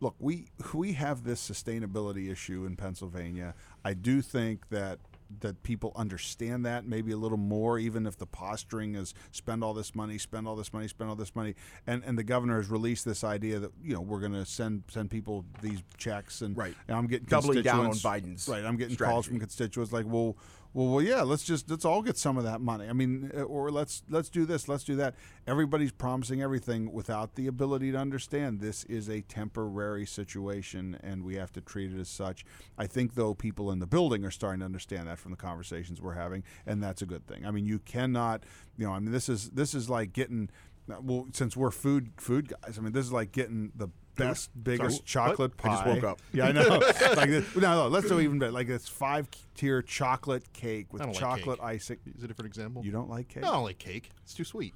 look, 0.00 0.16
we 0.18 0.46
we 0.72 0.94
have 0.94 1.22
this 1.22 1.48
sustainability 1.48 2.30
issue 2.32 2.64
in 2.66 2.74
Pennsylvania. 2.74 3.54
I 3.84 3.94
do 3.94 4.22
think 4.22 4.70
that 4.70 4.98
that 5.40 5.62
people 5.62 5.92
understand 5.96 6.64
that 6.66 6.86
maybe 6.86 7.12
a 7.12 7.16
little 7.16 7.38
more, 7.38 7.78
even 7.78 8.06
if 8.06 8.16
the 8.16 8.26
posturing 8.26 8.94
is 8.94 9.14
spend 9.32 9.64
all 9.64 9.74
this 9.74 9.94
money, 9.94 10.18
spend 10.18 10.46
all 10.46 10.56
this 10.56 10.72
money, 10.72 10.88
spend 10.88 11.10
all 11.10 11.16
this 11.16 11.34
money, 11.34 11.54
and 11.86 12.02
and 12.04 12.16
the 12.18 12.24
governor 12.24 12.56
has 12.56 12.70
released 12.70 13.04
this 13.04 13.24
idea 13.24 13.58
that 13.58 13.72
you 13.82 13.94
know 13.94 14.00
we're 14.00 14.20
going 14.20 14.32
to 14.32 14.46
send 14.46 14.84
send 14.88 15.10
people 15.10 15.44
these 15.62 15.82
checks 15.96 16.42
and 16.42 16.56
Right. 16.56 16.74
and 16.88 16.96
I'm 16.96 17.06
getting 17.06 17.26
Doubling 17.26 17.62
down 17.62 17.86
on 17.86 17.92
Biden's 17.94 18.48
right. 18.48 18.64
I'm 18.64 18.76
getting 18.76 18.96
calls 18.96 19.26
from 19.26 19.38
constituents 19.40 19.92
like, 19.92 20.06
well, 20.06 20.36
well, 20.74 20.88
well, 20.88 21.02
yeah, 21.02 21.22
let's 21.22 21.44
just 21.44 21.70
let's 21.70 21.84
all 21.84 22.02
get 22.02 22.18
some 22.18 22.36
of 22.36 22.42
that 22.42 22.60
money. 22.60 22.88
I 22.88 22.92
mean, 22.92 23.30
uh, 23.32 23.42
or 23.42 23.70
let's 23.70 24.02
let's 24.10 24.28
do 24.28 24.44
this, 24.44 24.68
let's 24.68 24.82
do 24.82 24.96
that. 24.96 25.14
Everybody's 25.46 25.92
promising 25.92 26.42
everything 26.42 26.92
without 26.92 27.36
the 27.36 27.46
ability 27.46 27.92
to 27.92 27.98
understand 27.98 28.60
this 28.60 28.82
is 28.84 29.08
a 29.08 29.20
temporary 29.20 30.04
situation, 30.04 30.98
and 31.00 31.24
we 31.24 31.36
have 31.36 31.52
to 31.52 31.60
treat 31.60 31.92
it 31.92 32.00
as 32.00 32.08
such. 32.08 32.44
I 32.76 32.88
think 32.88 33.14
though 33.14 33.34
people 33.34 33.70
in 33.70 33.78
the 33.78 33.86
building 33.86 34.24
are 34.24 34.32
starting 34.32 34.60
to 34.60 34.66
understand 34.66 35.06
that 35.06 35.20
from 35.20 35.30
the 35.30 35.36
conversations 35.36 36.02
we're 36.02 36.14
having, 36.14 36.42
and 36.66 36.82
that's 36.82 37.02
a 37.02 37.06
good 37.06 37.24
thing. 37.28 37.46
I 37.46 37.52
mean, 37.52 37.66
you 37.66 37.78
cannot, 37.78 38.42
you 38.76 38.84
know, 38.84 38.92
I 38.92 38.98
mean, 38.98 39.12
this 39.12 39.28
is 39.28 39.50
this 39.50 39.74
is 39.74 39.88
like 39.88 40.12
getting. 40.12 40.50
Well, 40.86 41.26
since 41.32 41.56
we're 41.56 41.70
food 41.70 42.12
food 42.18 42.48
guys, 42.48 42.78
I 42.78 42.82
mean, 42.82 42.92
this 42.92 43.06
is 43.06 43.12
like 43.12 43.32
getting 43.32 43.72
the 43.74 43.88
best, 44.16 44.50
biggest 44.62 45.00
what? 45.00 45.06
chocolate 45.06 45.56
pie. 45.56 45.70
I 45.70 45.74
just 45.74 45.86
woke 45.86 46.04
up. 46.04 46.20
Yeah, 46.32 46.46
I 46.46 46.52
know. 46.52 46.68
like 47.16 47.30
this, 47.30 47.56
no, 47.56 47.60
no. 47.60 47.88
Let's 47.88 48.08
do 48.08 48.20
even 48.20 48.38
better. 48.38 48.52
Like 48.52 48.66
this 48.66 48.88
five-tier 48.88 49.82
chocolate 49.82 50.52
cake 50.52 50.92
with 50.92 51.02
like 51.02 51.14
chocolate 51.14 51.60
cake. 51.60 51.66
icing. 51.66 51.98
Is 52.14 52.22
it 52.22 52.24
a 52.24 52.28
different 52.28 52.48
example? 52.48 52.84
You 52.84 52.92
don't 52.92 53.08
like 53.08 53.28
cake? 53.28 53.42
No, 53.42 53.48
I 53.48 53.52
don't 53.52 53.64
like 53.64 53.78
cake. 53.78 54.10
It's 54.22 54.34
too 54.34 54.44
sweet. 54.44 54.74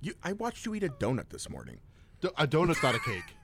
You, 0.00 0.14
I 0.22 0.32
watched 0.32 0.66
you 0.66 0.74
eat 0.74 0.82
a 0.82 0.88
donut 0.88 1.28
this 1.28 1.48
morning. 1.48 1.80
Do- 2.20 2.30
a 2.36 2.46
donut's 2.46 2.82
not 2.82 2.94
a 2.94 3.00
cake. 3.00 3.22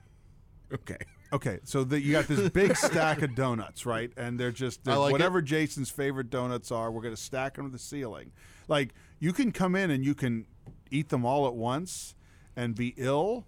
Okay. 0.71 0.97
Okay, 1.33 1.59
so 1.63 1.83
the, 1.83 1.99
you 1.99 2.11
got 2.11 2.27
this 2.27 2.47
big 2.49 2.75
stack 2.77 3.23
of 3.23 3.33
donuts, 3.35 3.87
right? 3.87 4.11
And 4.17 4.39
they're 4.39 4.51
just 4.51 4.83
they're 4.83 4.97
like 4.97 5.09
it. 5.09 5.13
whatever 5.13 5.41
Jason's 5.41 5.89
favorite 5.89 6.29
donuts 6.29 6.71
are. 6.71 6.91
We're 6.91 7.01
going 7.01 7.15
to 7.15 7.21
stack 7.21 7.55
them 7.55 7.65
to 7.65 7.71
the 7.71 7.79
ceiling. 7.79 8.31
Like 8.67 8.93
you 9.19 9.33
can 9.33 9.51
come 9.51 9.75
in 9.75 9.89
and 9.89 10.03
you 10.05 10.13
can 10.13 10.45
eat 10.91 11.09
them 11.09 11.25
all 11.25 11.47
at 11.47 11.55
once 11.55 12.15
and 12.55 12.75
be 12.75 12.93
ill, 12.97 13.45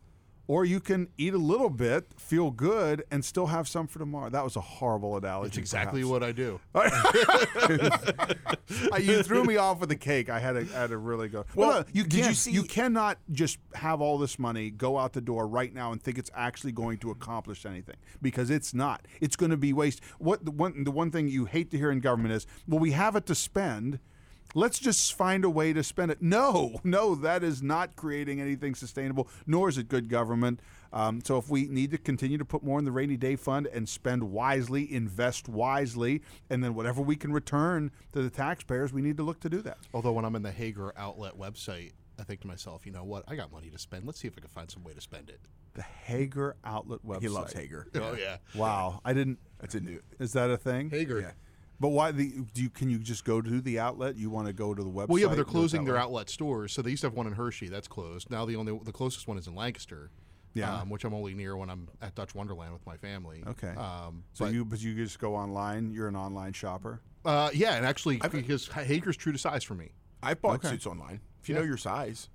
or 0.48 0.66
you 0.66 0.80
can 0.80 1.08
eat 1.18 1.34
a 1.34 1.38
little 1.38 1.70
bit, 1.70 2.08
feel 2.18 2.52
good, 2.52 3.04
and 3.12 3.24
still 3.24 3.48
have 3.48 3.68
some 3.68 3.88
for 3.88 4.00
tomorrow. 4.00 4.30
That 4.30 4.44
was 4.44 4.56
a 4.56 4.62
horrible 4.62 5.16
analogy. 5.16 5.48
It's 5.50 5.58
exactly 5.58 6.02
perhaps. 6.02 6.12
what 6.12 6.24
I 6.24 6.32
do. 6.32 6.60
You 9.02 9.24
threw 9.24 9.44
me 9.44 9.58
off 9.58 9.80
with 9.80 9.90
the 9.90 9.96
cake. 9.96 10.30
I 10.30 10.40
had 10.40 10.54
to, 10.54 10.60
I 10.76 10.82
had 10.82 10.90
to 10.92 10.98
really 10.98 11.28
go. 11.28 11.46
Well, 11.56 11.70
Well, 11.70 11.80
no, 11.82 11.86
you 11.94 12.04
did 12.04 12.26
you 12.26 12.34
see- 12.34 12.52
You 12.52 12.64
cannot 12.64 13.18
just 13.32 13.58
have 13.74 14.00
all 14.02 14.18
this 14.18 14.38
money 14.40 14.70
go 14.70 14.98
out 14.98 15.14
the 15.14 15.22
door 15.22 15.48
right 15.48 15.74
now 15.74 15.92
and 15.92 16.02
think 16.02 16.18
it's 16.18 16.32
actually 16.34 16.72
going 16.72 16.98
to 17.00 17.12
accomplish 17.12 17.66
anything 17.66 17.96
because 18.22 18.50
it's 18.50 18.74
not. 18.74 19.06
It's 19.20 19.36
going 19.36 19.52
to 19.52 19.58
be 19.58 19.74
waste. 19.74 20.02
What 20.20 20.46
the 20.46 20.52
one 20.52 20.84
the 20.84 20.92
one 20.92 21.12
thing 21.12 21.28
you 21.28 21.46
hate 21.46 21.72
to 21.72 21.78
hear 21.78 21.92
in 21.92 22.00
government 22.00 22.34
is, 22.34 22.48
well, 22.68 22.80
we 22.80 22.92
have 22.92 23.16
it 23.16 23.26
to 23.28 23.36
spend. 23.36 24.00
Let's 24.53 24.79
just 24.79 25.13
find 25.13 25.46
a 25.46 25.50
way 25.50 25.74
to 25.74 25.84
spend 25.84 26.12
it. 26.12 26.22
No, 26.22 26.79
no, 26.84 27.15
that 27.15 27.43
is 27.43 27.62
not 27.62 27.96
creating 27.96 28.41
anything 28.41 28.75
sustainable, 28.75 29.27
nor 29.48 29.70
is 29.70 29.77
it 29.77 29.88
good 29.88 30.10
government. 30.10 30.60
Um, 30.93 31.22
so, 31.24 31.38
if 31.38 31.50
we 31.50 31.67
need 31.67 31.91
to 31.91 31.98
continue 31.98 32.38
to 32.38 32.43
put 32.43 32.63
more 32.63 32.77
in 32.77 32.84
the 32.84 32.91
rainy 32.91 33.15
day 33.15 33.38
fund 33.38 33.67
and 33.67 33.88
spend 33.88 34.24
wisely, 34.24 34.93
invest 34.93 35.48
wisely, 35.48 36.22
and 36.50 36.62
then 36.62 36.75
whatever 36.75 37.01
we 37.01 37.15
can 37.15 37.31
return 37.31 37.91
to 38.12 38.22
the 38.22 38.29
taxpayers, 38.29 38.91
we 38.91 39.01
need 39.01 39.15
to 39.17 39.24
look 39.24 39.39
to 39.41 39.50
do 39.50 39.62
that. 39.62 39.77
Although 39.93 40.12
when 40.12 40.25
I'm 40.25 40.36
in 40.36 40.43
the 40.43 40.51
Haggar 40.51 40.91
Outlet 40.98 41.38
website, 41.38 41.91
I 42.20 42.24
think 42.24 42.41
to 42.41 42.48
myself, 42.48 42.86
you 42.86 42.91
know 42.91 43.05
what? 43.05 43.24
I 43.27 43.36
got 43.36 43.51
money 43.51 43.70
to 43.70 43.77
spend. 43.77 44.05
Let's 44.05 44.20
see 44.20 44.27
if 44.27 44.34
I 44.38 44.41
can 44.41 44.50
find 44.50 44.70
some 44.70 44.84
way 44.84 44.93
to 44.93 45.01
spend 45.01 45.29
it. 45.29 45.39
The 45.74 45.81
Haggar 45.84 46.55
Outlet 46.65 47.00
website. 47.05 47.22
He 47.22 47.29
loves 47.29 47.53
Haggar. 47.53 47.88
Oh 47.96 48.17
yeah, 48.20 48.38
Wow, 48.53 49.00
I 49.05 49.13
didn't. 49.13 49.39
That's 49.60 49.75
a 49.75 49.79
new. 49.79 50.01
Is 50.20 50.34
that 50.34 50.50
a 50.50 50.58
thing? 50.58 50.89
Haggar. 50.89 51.22
Yeah. 51.22 51.31
But 51.82 51.90
why 51.90 52.12
the? 52.12 52.30
Do 52.54 52.62
you 52.62 52.70
can 52.70 52.92
you 52.92 53.00
just 53.00 53.26
go 53.26 53.42
to 53.42 53.60
the 53.60 53.80
outlet? 53.80 54.16
You 54.16 54.30
want 54.30 54.46
to 54.46 54.54
go 54.54 54.76
to 54.76 54.84
the 54.84 54.90
website? 54.90 55.08
Well, 55.08 55.18
yeah, 55.20 55.26
but 55.28 55.34
they're 55.36 55.42
and 55.42 55.52
do 55.52 55.58
it 55.58 55.60
closing 55.60 55.84
their 55.84 55.98
outlet 55.98 56.30
stores. 56.30 56.74
So 56.74 56.84
they 56.84 56.92
used 56.92 57.02
to 57.02 57.08
have 57.08 57.16
one 57.16 57.26
in 57.26 57.34
Hershey. 57.34 57.70
That's 57.70 57.88
closed. 57.88 58.30
Now 58.30 58.46
the 58.46 58.56
only 58.56 58.80
the 58.84 58.92
closest 58.92 59.28
one 59.28 59.40
is 59.40 59.48
in 59.48 59.56
Lancaster. 59.56 60.12
Yeah. 60.54 60.82
um, 60.82 60.90
which 60.90 61.06
I'm 61.06 61.14
only 61.14 61.34
near 61.34 61.56
when 61.56 61.70
I'm 61.70 61.88
at 62.02 62.14
Dutch 62.14 62.36
Wonderland 62.36 62.74
with 62.74 62.86
my 62.86 62.98
family. 62.98 63.42
Okay. 63.48 63.70
Um, 63.70 64.26
So 64.34 64.44
but, 64.44 64.54
you, 64.54 64.66
but 64.66 64.82
you 64.82 64.94
just 64.96 65.18
go 65.18 65.34
online. 65.34 65.92
You're 65.94 66.10
an 66.10 66.16
online 66.18 66.52
shopper. 66.52 67.00
uh, 67.24 67.50
yeah, 67.54 67.76
and 67.76 67.86
actually 67.86 68.18
because 68.18 68.68
Haggar's 68.68 69.16
true 69.16 69.32
to 69.32 69.38
size 69.38 69.64
for 69.64 69.76
me. 69.76 69.92
I 70.22 70.34
bought 70.34 70.56
Okay. 70.56 70.68
suits 70.68 70.86
online. 70.86 71.22
If 71.42 71.48
you 71.48 71.56
know 71.56 71.62
your 71.62 71.78
size. 71.78 72.30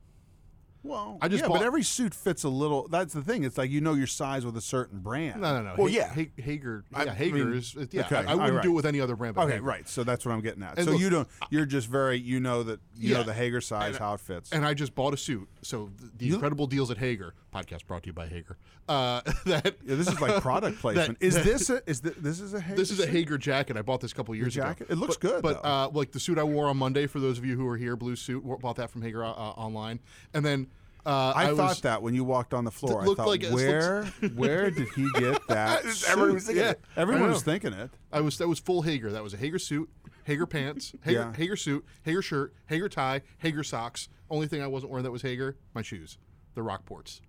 Well, 0.86 1.18
I 1.20 1.28
just 1.28 1.42
yeah, 1.42 1.48
bought- 1.48 1.58
but 1.58 1.66
every 1.66 1.82
suit 1.82 2.14
fits 2.14 2.44
a 2.44 2.48
little. 2.48 2.88
That's 2.88 3.12
the 3.14 3.22
thing. 3.22 3.44
It's 3.44 3.58
like 3.58 3.70
you 3.70 3.80
know 3.80 3.94
your 3.94 4.06
size 4.06 4.44
with 4.46 4.56
a 4.56 4.60
certain 4.60 5.00
brand. 5.00 5.40
No, 5.40 5.54
no, 5.56 5.62
no. 5.62 5.74
Well, 5.76 5.88
Ha- 5.88 5.94
yeah. 5.94 6.12
Ha- 6.14 6.30
Haggar. 6.42 6.84
I 6.94 7.04
yeah, 7.04 7.14
Haggar 7.14 7.32
mean- 7.44 7.52
is. 7.54 7.74
Yeah, 7.90 8.02
Okay, 8.06 8.16
I, 8.16 8.32
I 8.32 8.34
wouldn't 8.34 8.56
all 8.56 8.62
do 8.62 8.70
it 8.70 8.74
with 8.74 8.86
any 8.86 9.00
other 9.00 9.16
brand. 9.16 9.34
But 9.34 9.42
Okay, 9.44 9.54
Haggar. 9.54 9.66
right. 9.66 9.88
So 9.88 10.04
that's 10.04 10.24
what 10.24 10.32
I'm 10.32 10.40
getting 10.40 10.62
at. 10.62 10.76
And 10.78 10.84
so 10.86 10.92
look, 10.92 11.00
you 11.00 11.10
don't. 11.10 11.28
You're 11.50 11.66
just 11.66 11.88
very. 11.88 12.18
You 12.18 12.40
know 12.40 12.62
that. 12.62 12.80
You 12.96 13.14
know 13.14 13.22
the 13.22 13.34
Haggar 13.34 13.60
size, 13.60 13.90
And- 13.90 13.98
how 13.98 14.14
it 14.14 14.20
fits. 14.20 14.52
And 14.52 14.64
I 14.64 14.74
just 14.74 14.94
bought 14.94 15.12
a 15.14 15.16
suit. 15.16 15.48
So 15.62 15.90
th- 15.98 16.12
the 16.18 16.30
incredible 16.34 16.66
deals 16.66 16.90
at 16.90 16.98
Haggar 16.98 17.32
podcast 17.54 17.86
brought 17.86 18.02
to 18.04 18.08
you 18.08 18.12
by 18.12 18.26
Haggar. 18.28 18.56
Uh, 18.88 19.20
that 19.46 19.76
yeah, 19.84 19.96
this 19.96 20.06
is 20.06 20.20
like 20.20 20.40
product 20.42 20.78
placement. 20.80 21.18
is 21.20 21.34
this 21.34 21.68
a? 21.70 21.82
Is 21.90 22.00
this, 22.00 22.14
this 22.18 22.40
is 22.40 22.54
a 22.54 22.60
Haggar? 22.60 22.76
This 22.76 22.90
is 22.92 23.00
a 23.00 23.04
suit? 23.04 23.12
Haggar 23.14 23.38
jacket. 23.38 23.76
I 23.76 23.82
bought 23.82 24.00
this 24.00 24.12
a 24.12 24.14
couple 24.14 24.34
years 24.36 24.54
jacket? 24.54 24.84
ago. 24.84 24.92
It 24.92 24.98
looks 24.98 25.16
But- 25.16 25.28
good, 25.30 25.42
But 25.42 25.64
uh, 25.64 25.90
like 25.92 26.12
the 26.12 26.20
suit 26.20 26.38
I 26.38 26.44
wore 26.44 26.68
on 26.68 26.76
Monday, 26.76 27.06
for 27.06 27.18
those 27.18 27.38
of 27.38 27.44
you 27.44 27.56
who 27.56 27.64
were 27.64 27.76
here, 27.76 27.96
blue 27.96 28.14
suit, 28.16 28.44
bought 28.60 28.76
that 28.76 28.90
from 28.90 29.02
Haggar 29.02 29.24
uh, 29.24 29.30
uh, 29.30 29.50
online. 29.56 29.98
And 30.32 30.44
then 30.44 30.68
uh, 31.06 31.32
I, 31.36 31.44
I, 31.44 31.46
thought 31.54 31.68
was, 31.68 31.80
that 31.82 32.02
when 32.02 32.14
you 32.14 32.24
walked 32.24 32.52
on 32.52 32.64
the 32.64 32.70
floor, 32.70 33.02
I 33.02 33.14
thought, 33.14 33.28
like 33.28 33.44
where, 33.46 34.04
where 34.34 34.70
did 34.70 34.88
he 34.88 35.08
get 35.14 35.40
that? 35.48 35.84
Everyone 36.08 36.34
was 36.34 36.46
thinking 36.46 36.64
Yeah. 36.64 36.70
it. 36.70 36.80
Everyone 36.96 37.22
I 37.24 37.28
was 37.32 37.42
thinking 37.44 37.72
it. 37.72 37.90
I 38.12 38.20
was 38.20 38.38
that 38.38 38.48
was 38.48 38.58
full 38.58 38.82
Haggar. 38.82 39.12
That 39.12 39.22
was 39.22 39.32
a 39.32 39.36
Haggar 39.36 39.58
suit, 39.60 39.88
Haggar 40.26 40.46
pants, 40.46 40.92
Haggar, 41.04 41.12
Yeah. 41.20 41.32
Haggar 41.32 41.56
suit, 41.56 41.84
Haggar 42.04 42.22
shirt, 42.22 42.54
Haggar 42.68 42.88
tie, 42.90 43.22
Haggar 43.38 43.62
socks. 43.64 44.08
Only 44.28 44.48
thing 44.48 44.60
I 44.62 44.66
wasn't 44.66 44.90
wearing 44.90 45.04
that 45.04 45.12
was 45.12 45.22
Haggar, 45.22 45.54
my 45.74 45.82
shoes, 45.82 46.18
the 46.54 46.60
Rockports. 46.62 47.20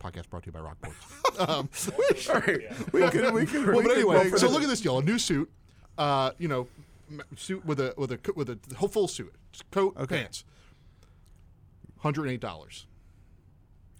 Podcast 0.00 0.30
brought 0.30 0.44
to 0.44 0.46
you 0.46 0.52
by 0.52 0.60
Rockports. 0.60 1.48
um, 1.48 1.68
All 2.34 2.40
right. 2.40 2.92
We 2.92 3.08
could. 3.10 3.34
We 3.34 3.44
could. 3.46 3.66
well, 3.66 3.82
but 3.82 3.90
anyway, 3.92 4.30
so 4.36 4.48
look 4.48 4.62
at 4.62 4.68
this 4.68 4.80
deal: 4.80 4.98
a 4.98 5.02
new 5.02 5.18
suit, 5.18 5.50
uh, 5.98 6.30
you 6.38 6.46
know, 6.48 6.68
suit 7.36 7.66
with 7.66 7.80
a 7.80 7.92
with 7.98 8.12
a 8.12 8.20
with 8.36 8.48
a 8.48 8.58
whole 8.76 8.88
full 8.88 9.08
suit, 9.08 9.34
coat, 9.72 9.94
Okay. 9.98 10.20
pants, 10.20 10.44
hundred 11.98 12.28
eight 12.28 12.40
dollars. 12.40 12.86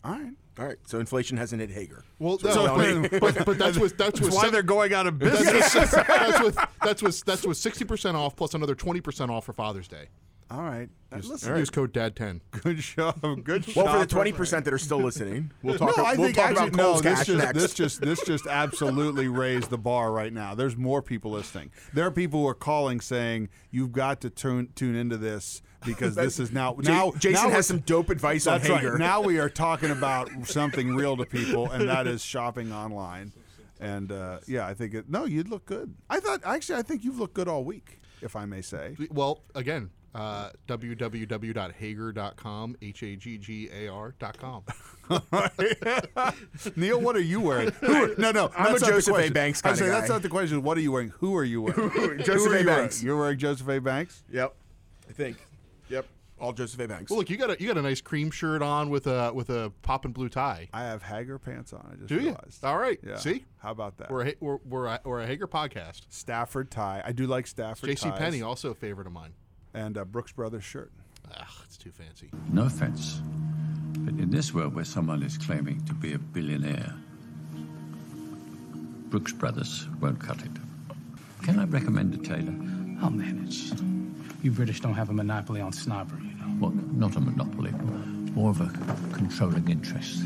All 0.04 0.12
right. 0.12 0.32
All 0.58 0.66
right. 0.66 0.76
So 0.86 0.98
inflation 1.00 1.36
hasn't 1.36 1.60
hit 1.60 1.70
Haggar. 1.70 2.04
Well, 2.18 2.38
So 2.38 2.48
no, 2.48 2.66
tell 2.82 3.00
me- 3.00 3.08
but, 3.08 3.44
but 3.44 3.58
that's 3.58 3.78
with 3.78 3.96
that's, 3.96 4.18
That's 4.18 4.20
with 4.20 4.34
why 4.34 4.42
sev- 4.44 4.52
they're 4.52 4.62
going 4.62 4.92
out 4.94 5.06
of 5.06 5.18
that's 5.18 5.38
business. 5.38 5.74
with, 5.74 5.90
that's 6.06 6.40
with 6.42 6.58
that's 6.82 7.02
with 7.02 7.24
that's 7.24 7.46
with 7.46 7.56
sixty 7.56 7.84
percent 7.84 8.16
off 8.16 8.36
plus 8.36 8.54
another 8.54 8.74
twenty 8.74 9.00
percent 9.00 9.30
off 9.30 9.44
for 9.44 9.52
Father's 9.52 9.88
Day. 9.88 10.08
All 10.50 10.62
right. 10.62 10.88
Uh, 11.12 11.16
Use, 11.16 11.28
Listen, 11.28 11.56
use 11.58 11.68
code 11.70 11.92
Dad 11.92 12.16
ten. 12.16 12.40
good 12.62 12.78
job. 12.78 13.20
Good 13.44 13.66
Well, 13.76 13.86
for 13.92 13.98
the 13.98 14.06
twenty 14.06 14.32
percent 14.32 14.64
that 14.64 14.72
are 14.72 14.78
still 14.78 14.98
listening, 14.98 15.52
we'll 15.62 15.76
talk. 15.76 15.94
No, 15.96 16.04
I 16.04 16.14
we'll 16.14 16.24
think 16.26 16.36
talk 16.36 16.50
actually 16.50 16.68
about 16.68 16.76
no. 16.76 16.92
Cole's 16.92 17.02
This 17.02 17.24
just 17.26 17.38
next. 17.38 17.52
this 17.58 17.74
just 17.74 18.00
this 18.00 18.24
just 18.24 18.46
absolutely 18.46 19.28
raised 19.28 19.68
the 19.70 19.76
bar 19.78 20.10
right 20.10 20.32
now. 20.32 20.54
There's 20.54 20.76
more 20.76 21.02
people 21.02 21.30
listening. 21.32 21.70
There 21.92 22.06
are 22.06 22.10
people 22.10 22.40
who 22.40 22.48
are 22.48 22.54
calling 22.54 23.00
saying 23.02 23.50
you've 23.70 23.92
got 23.92 24.22
to 24.22 24.30
tune 24.30 24.70
tune 24.74 24.96
into 24.96 25.18
this 25.18 25.60
because 25.84 26.14
this 26.24 26.38
is 26.38 26.52
now 26.52 26.76
Ja- 26.82 26.90
now 26.90 27.12
Jason 27.18 27.48
now 27.48 27.54
has 27.54 27.66
some 27.66 27.80
dope 27.80 28.10
advice 28.10 28.46
on 28.46 28.58
That's 28.60 28.70
Haggar. 28.70 28.90
right. 28.92 28.98
Now 28.98 29.20
we 29.20 29.38
are 29.38 29.48
talking 29.66 29.90
about 29.90 30.30
something 30.44 30.94
real 30.94 31.16
to 31.16 31.24
people, 31.24 31.70
and 31.70 31.88
that 31.88 32.06
is 32.06 32.22
shopping 32.22 32.72
online. 32.72 33.32
And 33.80 34.10
uh, 34.10 34.38
yeah, 34.46 34.66
I 34.66 34.74
think 34.74 34.94
it. 34.94 35.08
No, 35.08 35.24
you'd 35.24 35.48
look 35.48 35.66
good. 35.66 35.94
I 36.10 36.18
thought 36.20 36.40
actually, 36.44 36.78
I 36.78 36.82
think 36.82 37.04
you've 37.04 37.18
looked 37.20 37.34
good 37.34 37.46
all 37.48 37.62
week, 37.64 38.00
if 38.22 38.34
I 38.34 38.44
may 38.44 38.60
say. 38.60 38.96
Well, 39.10 39.42
again, 39.54 39.90
uh, 40.16 40.50
www.haggar.com, 40.66 42.76
h 42.82 43.02
a 43.04 43.14
g 43.16 43.38
g 43.38 43.68
a 43.72 43.86
r.com. 43.88 44.64
Neil, 46.76 47.00
what 47.00 47.16
are 47.16 47.20
you 47.20 47.40
wearing? 47.40 47.70
Who, 47.80 48.14
no, 48.18 48.30
no, 48.32 48.50
I'm 48.56 48.72
that's 48.72 48.80
a 48.80 48.80
not 48.80 48.80
the 48.80 48.86
Joseph 48.86 49.12
A. 49.12 49.14
question. 49.14 49.32
Banks 49.32 49.60
I 49.64 49.68
kinda 49.68 49.78
say 49.78 49.88
that's 49.88 50.08
not 50.08 50.22
the 50.22 50.28
question. 50.28 50.62
What 50.62 50.76
are 50.76 50.80
you 50.80 50.92
wearing? 50.92 51.10
Who 51.18 51.36
are 51.36 51.44
you 51.44 51.62
wearing? 51.62 52.18
Joseph 52.18 52.34
Who 52.34 52.52
are 52.52 52.56
A. 52.56 52.60
you 52.60 52.66
wearing? 52.66 52.82
Banks. 52.82 53.02
You're 53.02 53.16
wearing 53.16 53.38
Joseph 53.38 53.68
A. 53.68 53.80
Banks. 53.80 54.22
Yep. 54.32 54.54
I 55.08 55.12
think. 55.12 55.36
Yep. 55.88 56.06
All 56.40 56.52
Joseph 56.52 56.78
A. 56.78 56.86
Banks. 56.86 57.10
Well, 57.10 57.18
look, 57.18 57.30
you 57.30 57.36
got 57.36 57.50
a 57.50 57.56
you 57.60 57.66
got 57.66 57.78
a 57.78 57.82
nice 57.82 58.00
cream 58.00 58.30
shirt 58.30 58.62
on 58.62 58.90
with 58.90 59.08
a 59.08 59.32
with 59.34 59.50
a 59.50 59.72
poppin' 59.82 60.12
blue 60.12 60.28
tie. 60.28 60.68
I 60.72 60.82
have 60.84 61.02
Haggar 61.02 61.38
pants 61.40 61.72
on. 61.72 61.84
I 61.92 61.96
just 61.96 62.06
Do 62.08 62.14
you? 62.16 62.20
realized. 62.28 62.64
All 62.64 62.78
right. 62.78 63.00
Yeah. 63.04 63.16
See, 63.16 63.44
How 63.58 63.72
about 63.72 63.96
that? 63.98 64.08
we're 64.08 64.20
a, 64.22 64.24
Ha- 64.26 64.34
we're 64.40 64.58
we're 64.64 64.86
a, 64.86 65.00
we're 65.04 65.20
a 65.20 65.26
Haggar 65.26 65.48
podcast. 65.48 66.02
Stafford 66.10 66.70
tie. 66.70 67.02
I 67.04 67.10
do 67.10 67.26
like 67.26 67.48
Stafford 67.48 67.88
J.C. 67.90 68.08
ties. 68.10 68.18
Penney, 68.20 68.42
also 68.42 68.70
a 68.70 68.74
favorite 68.74 69.08
of 69.08 69.12
mine. 69.12 69.32
and 69.74 69.96
a 69.96 70.04
Brooks 70.04 70.30
Brothers 70.30 70.62
shirt. 70.62 70.92
Ugh, 71.28 71.46
it's 71.64 71.76
too 71.76 71.90
fancy. 71.90 72.30
No 72.52 72.66
offense, 72.66 73.20
but 73.98 74.14
in 74.14 74.30
this 74.30 74.54
world 74.54 74.76
where 74.76 74.84
someone 74.84 75.24
is 75.24 75.36
claiming 75.38 75.84
to 75.86 75.92
be 75.94 76.12
a 76.12 76.18
billionaire, 76.18 76.94
Brooks 79.10 79.32
Brothers 79.32 79.88
won't 80.00 80.20
cut 80.20 80.38
it. 80.42 80.50
Can 81.42 81.58
I 81.58 81.64
recommend 81.64 82.14
a 82.14 82.18
tailor? 82.18 82.54
Oh, 83.00 83.04
I'll 83.06 83.10
manage. 83.10 83.72
You 84.48 84.54
British 84.54 84.80
don't 84.80 84.94
have 84.94 85.10
a 85.10 85.12
monopoly 85.12 85.60
on 85.60 85.74
snobbery, 85.74 86.22
you 86.22 86.34
know. 86.36 86.56
Well, 86.58 86.70
not 86.70 87.14
a 87.16 87.20
monopoly, 87.20 87.70
more 88.32 88.48
of 88.48 88.62
a 88.62 88.70
controlling 89.14 89.68
interest. 89.68 90.22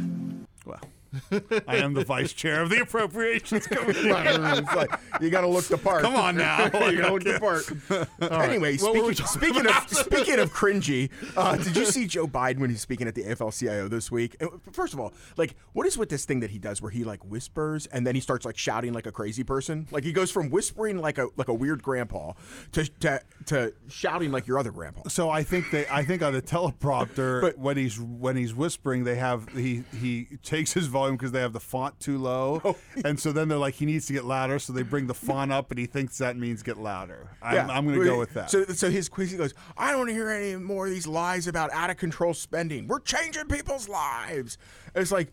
Well, 1.30 1.60
I 1.66 1.76
am 1.76 1.94
the 1.94 2.04
vice 2.04 2.32
chair 2.32 2.62
of 2.62 2.70
the 2.70 2.80
appropriations 2.82 3.66
committee. 3.66 4.08
it's 4.08 4.74
like, 4.74 4.90
you 5.20 5.30
got 5.30 5.42
to 5.42 5.46
look 5.48 5.64
the 5.66 5.78
part. 5.78 6.02
Come 6.02 6.16
on 6.16 6.36
now. 6.36 6.64
you 6.88 6.98
got 6.98 7.08
to 7.08 7.12
look 7.12 7.24
the 7.24 7.38
part. 7.38 8.32
Anyway, 8.32 8.76
What 8.78 8.94
were 8.94 9.04
we 9.06 9.14
speaking, 9.14 9.26
speaking 9.26 9.66
of 9.66 9.88
speaking 9.90 10.38
of 10.38 10.52
cringy, 10.52 11.10
uh, 11.36 11.56
did 11.56 11.76
you 11.76 11.84
see 11.84 12.06
Joe 12.06 12.26
Biden 12.26 12.58
when 12.58 12.70
he's 12.70 12.80
speaking 12.80 13.06
at 13.08 13.14
the 13.14 13.24
AFL-CIO 13.24 13.88
this 13.88 14.10
week? 14.10 14.36
And 14.40 14.50
First 14.72 14.94
of 14.94 15.00
all, 15.00 15.12
like, 15.36 15.54
what 15.72 15.86
is 15.86 15.98
with 15.98 16.08
this 16.08 16.24
thing 16.24 16.40
that 16.40 16.50
he 16.50 16.58
does 16.58 16.80
where 16.80 16.90
he 16.90 17.04
like 17.04 17.24
whispers 17.24 17.86
and 17.86 18.06
then 18.06 18.14
he 18.14 18.20
starts 18.20 18.44
like 18.46 18.56
shouting 18.56 18.92
like 18.92 19.06
a 19.06 19.12
crazy 19.12 19.44
person? 19.44 19.86
Like 19.90 20.04
he 20.04 20.12
goes 20.12 20.30
from 20.30 20.50
whispering 20.50 20.98
like 20.98 21.18
a 21.18 21.28
like 21.36 21.48
a 21.48 21.54
weird 21.54 21.82
grandpa 21.82 22.32
to 22.72 22.84
to, 23.00 23.20
to 23.46 23.74
shouting 23.88 24.32
like 24.32 24.46
your 24.46 24.58
other 24.58 24.70
grandpa. 24.72 25.08
So 25.08 25.28
I 25.30 25.42
think 25.42 25.70
they, 25.70 25.86
I 25.88 26.04
think 26.04 26.22
on 26.22 26.32
the 26.32 26.42
teleprompter 26.42 27.40
But- 27.42 27.58
when 27.58 27.76
he's 27.76 28.00
when 28.00 28.36
he's 28.36 28.54
whispering, 28.54 29.04
they 29.04 29.16
have 29.16 29.48
he 29.54 29.84
he 30.00 30.26
takes 30.42 30.72
his 30.72 30.86
volume 30.86 31.01
because 31.10 31.32
they 31.32 31.40
have 31.40 31.52
the 31.52 31.60
font 31.60 31.98
too 31.98 32.16
low, 32.18 32.60
Oh. 32.64 32.76
and 33.04 33.18
so 33.18 33.32
then 33.32 33.48
they're 33.48 33.58
like 33.58 33.74
he 33.74 33.84
needs 33.86 34.06
to 34.06 34.12
get 34.12 34.24
louder, 34.24 34.58
so 34.60 34.72
they 34.72 34.82
bring 34.82 35.08
the 35.08 35.14
font 35.14 35.52
up, 35.52 35.70
and 35.72 35.80
he 35.80 35.86
thinks 35.86 36.18
that 36.18 36.36
means 36.36 36.62
get 36.62 36.78
louder. 36.78 37.28
I'm, 37.42 37.68
I'm 37.70 37.86
going 37.86 37.98
to 37.98 38.04
go 38.04 38.18
with 38.18 38.32
that. 38.34 38.50
So, 38.50 38.64
so 38.66 38.88
his 38.90 39.08
quiz, 39.08 39.30
he 39.32 39.36
goes, 39.36 39.52
I 39.76 39.90
don't 39.90 39.98
want 40.00 40.10
to 40.10 40.14
hear 40.14 40.30
any 40.30 40.56
more 40.56 40.86
of 40.86 40.92
these 40.92 41.06
lies 41.06 41.46
about 41.48 41.72
out 41.72 41.90
of 41.90 41.96
control 41.96 42.32
spending. 42.34 42.86
We're 42.86 43.00
changing 43.00 43.48
people's 43.48 43.88
lives. 43.88 44.58
And 44.94 45.02
it's 45.02 45.12
like, 45.12 45.32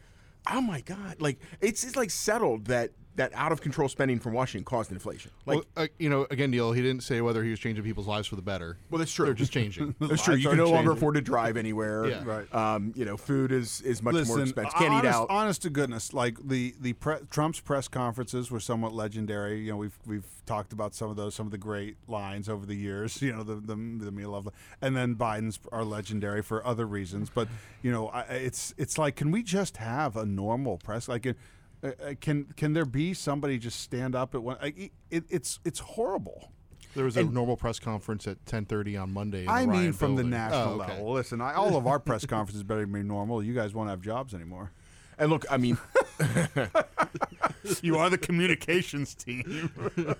oh 0.52 0.62
my 0.62 0.82
god, 0.82 1.22
like 1.22 1.38
it's 1.62 1.84
it's 1.84 1.96
like 1.96 2.10
settled 2.10 2.66
that 2.66 2.92
that 3.20 3.34
out 3.36 3.52
of 3.52 3.60
control 3.62 3.90
spending 3.90 4.18
from 4.18 4.34
Washington 4.34 4.64
caused 4.64 4.92
inflation. 4.92 5.30
Like, 5.46 5.58
well, 5.58 5.86
uh, 5.86 5.88
you 5.98 6.10
know, 6.10 6.26
again, 6.32 6.52
Neil, 6.52 6.72
he 6.72 6.82
didn't 6.82 7.04
say 7.04 7.20
whether 7.20 7.44
he 7.44 7.50
was 7.50 7.60
changing 7.60 7.84
people's 7.84 8.08
lives 8.08 8.28
for 8.28 8.38
the 8.38 8.42
better. 8.42 8.78
Well, 8.90 9.00
that's 9.00 9.14
true. 9.14 9.26
They're 9.26 9.34
just 9.34 9.52
changing. 9.52 9.94
that's 10.00 10.24
true. 10.24 10.36
You 10.36 10.48
can 10.48 10.58
no 10.58 10.70
longer 10.70 10.92
afford 10.92 11.16
to 11.16 11.22
drive 11.22 11.58
anywhere. 11.58 12.08
Yeah. 12.08 12.24
Right. 12.24 12.54
Um, 12.56 12.94
you 12.96 13.04
know, 13.04 13.18
food 13.18 13.52
is 13.52 13.82
is 13.82 14.02
much 14.02 14.26
more 14.26 14.42
expensive. 14.42 14.74
Can't 14.80 15.04
eat 15.04 15.08
out. 15.08 15.28
honest 15.30 15.62
to 15.64 15.70
goodness, 15.70 16.14
like 16.14 16.38
the 16.48 16.74
the 16.80 16.94
pre- 16.94 17.20
Trump's 17.30 17.60
press 17.60 17.88
conferences 17.90 18.50
were 18.50 18.62
somewhat 18.62 18.94
legendary. 18.94 19.60
You 19.60 19.72
know, 19.72 19.78
we've 19.78 20.00
we've 20.08 20.26
talked 20.46 20.72
about 20.72 20.96
some 20.96 21.10
of 21.10 21.18
those, 21.18 21.36
some 21.36 21.46
of 21.46 21.52
the 21.52 21.58
great 21.58 21.98
lines 22.08 22.48
over 22.50 22.66
the 22.66 22.76
years. 22.76 23.22
You 23.30 23.36
know, 23.36 23.44
the 23.44 23.56
the, 23.56 23.76
the 23.76 24.12
me 24.12 24.26
love, 24.26 24.48
and 24.82 24.96
then 24.96 25.16
Biden's 25.16 25.60
are 25.72 25.84
legendary 25.84 26.42
for 26.42 26.66
other 26.66 26.88
reasons. 26.88 27.30
But 27.30 27.48
you 27.84 27.92
know, 27.92 28.08
I, 28.08 28.22
it's 28.22 28.74
it's 28.78 28.98
like, 28.98 29.18
can 29.18 29.30
we 29.30 29.44
just 29.44 29.78
have 29.78 30.16
a 30.16 30.26
normal 30.26 30.78
press? 30.78 31.08
Like, 31.08 31.28
uh, 31.28 31.34
uh, 31.84 32.14
can 32.20 32.46
can 32.58 32.74
there 32.74 32.86
be 32.86 33.14
somebody 33.14 33.58
just 33.58 33.80
stand 33.82 34.16
up 34.16 34.36
at 34.36 34.42
one? 34.44 34.58
It, 35.10 35.24
it's 35.30 35.60
it's 35.64 35.80
horrible. 35.80 36.52
There 36.96 37.06
was 37.06 37.18
a 37.18 37.24
normal 37.24 37.56
press 37.56 37.80
conference 37.80 38.28
at 38.28 38.44
10:30 38.46 39.02
on 39.02 39.14
Monday. 39.14 39.48
I 39.48 39.62
mean, 39.62 39.70
Ryan 39.70 39.94
from 39.94 40.16
the 40.16 40.24
national 40.24 40.80
Oh, 40.80 40.82
okay. 40.84 40.94
level. 40.94 41.14
Listen, 41.14 41.40
I, 41.40 41.54
all 41.54 41.78
of 41.78 41.86
our 41.86 42.00
press 42.00 42.26
conferences 42.26 42.64
better 42.64 42.86
be 42.88 43.04
normal. 43.04 43.44
You 43.44 43.54
guys 43.54 43.74
won't 43.74 43.90
have 43.90 44.02
jobs 44.02 44.34
anymore. 44.34 44.72
and 45.18 45.30
look, 45.30 45.46
I 45.52 45.58
mean, 45.58 45.78
You 47.82 47.98
are 47.98 48.10
the 48.10 48.18
communications 48.18 49.14
team. 49.16 49.72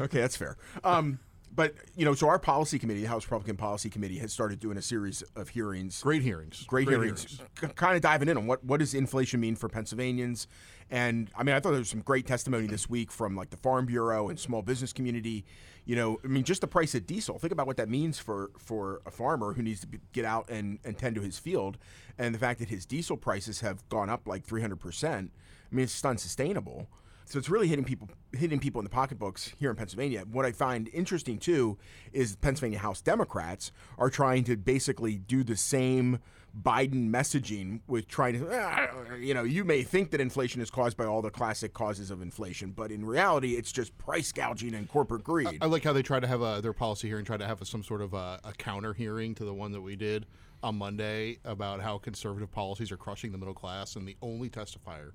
Okay, 0.00 0.20
that's 0.20 0.36
fair. 0.36 0.56
Um, 0.84 1.20
but 1.54 1.74
you 1.96 2.04
know, 2.04 2.14
so 2.14 2.28
our 2.28 2.38
policy 2.38 2.78
committee, 2.78 3.02
the 3.02 3.08
House 3.08 3.24
Republican 3.24 3.56
Policy 3.56 3.90
Committee, 3.90 4.18
has 4.18 4.32
started 4.32 4.60
doing 4.60 4.76
a 4.76 4.82
series 4.82 5.22
of 5.34 5.48
hearings. 5.48 6.00
Great 6.02 6.22
hearings. 6.22 6.64
Great, 6.64 6.88
hearings, 6.88 7.40
kind 7.74 7.96
of 7.96 8.02
diving 8.02 8.28
in 8.28 8.36
on 8.36 8.46
what 8.46 8.62
what 8.64 8.80
does 8.80 8.94
inflation 8.94 9.40
mean 9.40 9.56
for 9.56 9.68
Pennsylvanians. 9.68 10.46
And 10.90 11.30
I 11.36 11.42
mean, 11.42 11.54
I 11.54 11.60
thought 11.60 11.70
there 11.70 11.78
was 11.78 11.88
some 11.88 12.00
great 12.00 12.26
testimony 12.26 12.66
this 12.66 12.90
week 12.90 13.12
from 13.12 13.36
like 13.36 13.50
the 13.50 13.56
Farm 13.56 13.86
Bureau 13.86 14.28
and 14.28 14.38
small 14.38 14.62
business 14.62 14.92
community. 14.92 15.44
You 15.84 15.96
know, 15.96 16.20
I 16.24 16.28
mean, 16.28 16.44
just 16.44 16.60
the 16.60 16.66
price 16.66 16.94
of 16.94 17.06
diesel. 17.06 17.38
Think 17.38 17.52
about 17.52 17.66
what 17.66 17.76
that 17.78 17.88
means 17.88 18.18
for 18.18 18.50
for 18.58 19.00
a 19.06 19.10
farmer 19.10 19.52
who 19.54 19.62
needs 19.62 19.80
to 19.80 19.86
be, 19.86 19.98
get 20.12 20.24
out 20.24 20.48
and, 20.50 20.78
and 20.84 20.96
tend 20.98 21.14
to 21.16 21.20
his 21.20 21.38
field, 21.38 21.78
and 22.18 22.34
the 22.34 22.38
fact 22.38 22.60
that 22.60 22.68
his 22.68 22.86
diesel 22.86 23.16
prices 23.16 23.60
have 23.60 23.88
gone 23.88 24.08
up 24.08 24.26
like 24.26 24.44
three 24.44 24.60
hundred 24.60 24.80
percent. 24.80 25.32
I 25.70 25.74
mean, 25.74 25.84
it's 25.84 25.92
just 25.92 26.06
unsustainable. 26.06 26.88
So 27.30 27.38
it's 27.38 27.48
really 27.48 27.68
hitting 27.68 27.84
people 27.84 28.08
hitting 28.32 28.58
people 28.58 28.80
in 28.80 28.84
the 28.84 28.90
pocketbooks 28.90 29.52
here 29.56 29.70
in 29.70 29.76
Pennsylvania. 29.76 30.24
What 30.32 30.44
I 30.44 30.50
find 30.50 30.88
interesting 30.92 31.38
too 31.38 31.78
is 32.12 32.34
Pennsylvania 32.34 32.80
House 32.80 33.00
Democrats 33.00 33.70
are 33.98 34.10
trying 34.10 34.42
to 34.44 34.56
basically 34.56 35.16
do 35.18 35.44
the 35.44 35.56
same 35.56 36.18
Biden 36.60 37.08
messaging 37.08 37.82
with 37.86 38.08
trying 38.08 38.40
to 38.40 38.48
"Ah, 38.50 39.14
you 39.14 39.32
know, 39.32 39.44
you 39.44 39.64
may 39.64 39.84
think 39.84 40.10
that 40.10 40.20
inflation 40.20 40.60
is 40.60 40.72
caused 40.72 40.96
by 40.96 41.04
all 41.04 41.22
the 41.22 41.30
classic 41.30 41.72
causes 41.72 42.10
of 42.10 42.20
inflation, 42.20 42.72
but 42.72 42.90
in 42.90 43.04
reality 43.04 43.54
it's 43.54 43.70
just 43.70 43.96
price 43.96 44.32
gouging 44.32 44.74
and 44.74 44.88
corporate 44.88 45.22
greed. 45.22 45.58
I 45.60 45.66
like 45.66 45.84
how 45.84 45.92
they 45.92 46.02
try 46.02 46.18
to 46.18 46.26
have 46.26 46.42
a, 46.42 46.60
their 46.60 46.72
policy 46.72 47.06
hearing, 47.06 47.24
try 47.24 47.36
to 47.36 47.46
have 47.46 47.62
a, 47.62 47.64
some 47.64 47.84
sort 47.84 48.00
of 48.00 48.12
a, 48.12 48.40
a 48.42 48.52
counter 48.58 48.92
hearing 48.92 49.36
to 49.36 49.44
the 49.44 49.54
one 49.54 49.70
that 49.70 49.80
we 49.82 49.94
did 49.94 50.26
on 50.62 50.76
Monday 50.76 51.38
about 51.44 51.80
how 51.80 51.96
conservative 51.96 52.50
policies 52.50 52.90
are 52.92 52.96
crushing 52.96 53.32
the 53.32 53.38
middle 53.38 53.54
class, 53.54 53.96
and 53.96 54.06
the 54.06 54.16
only 54.20 54.50
testifier 54.50 55.12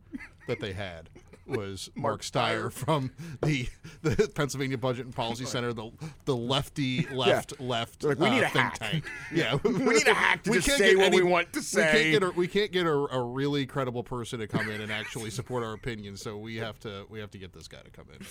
that 0.47 0.59
they 0.59 0.73
had 0.73 1.09
was 1.47 1.91
Marc 1.95 2.23
Stier 2.23 2.71
from 2.71 3.11
the 3.43 3.67
the 4.01 4.31
Pennsylvania 4.33 4.77
Budget 4.79 5.05
and 5.05 5.15
Policy 5.15 5.45
Center, 5.45 5.73
the 5.73 5.91
the 6.25 6.35
lefty 6.35 7.05
left 7.11 7.59
left 7.59 7.99
They're 8.01 8.15
like, 8.15 8.19
"We 8.19 8.27
uh, 8.27 8.31
need 8.31 8.43
a 8.43 8.49
think 8.49 8.55
hack." 8.65 8.79
tank. 8.79 9.05
Yeah, 9.31 9.57
We 9.63 9.71
need 9.73 10.07
a 10.07 10.13
hack 10.13 10.43
to 10.43 10.53
just 10.53 10.65
can't 10.67 10.79
say 10.79 10.95
get 10.95 10.97
what 10.97 11.13
we 11.13 11.21
want 11.23 11.53
to 11.53 11.59
We 11.59 11.63
say. 11.63 11.91
can't 11.91 12.11
get 12.11 12.23
a, 12.23 12.31
we 12.31 12.47
can't 12.47 12.71
get 12.71 12.87
a, 12.87 12.91
a 12.93 13.21
really 13.23 13.65
credible 13.67 14.03
person 14.03 14.39
to 14.39 14.47
come 14.47 14.69
in 14.69 14.81
and 14.81 14.91
actually 14.91 15.29
support 15.29 15.63
our 15.63 15.73
opinion, 15.73 16.17
so 16.17 16.35
we 16.37 16.55
have 16.57 16.79
to 16.79 17.05
we 17.09 17.19
have 17.19 17.29
to 17.31 17.37
get 17.37 17.53
this 17.53 17.67
guy 17.67 17.79
to 17.81 17.91
come 17.91 18.05
in. 18.17 18.25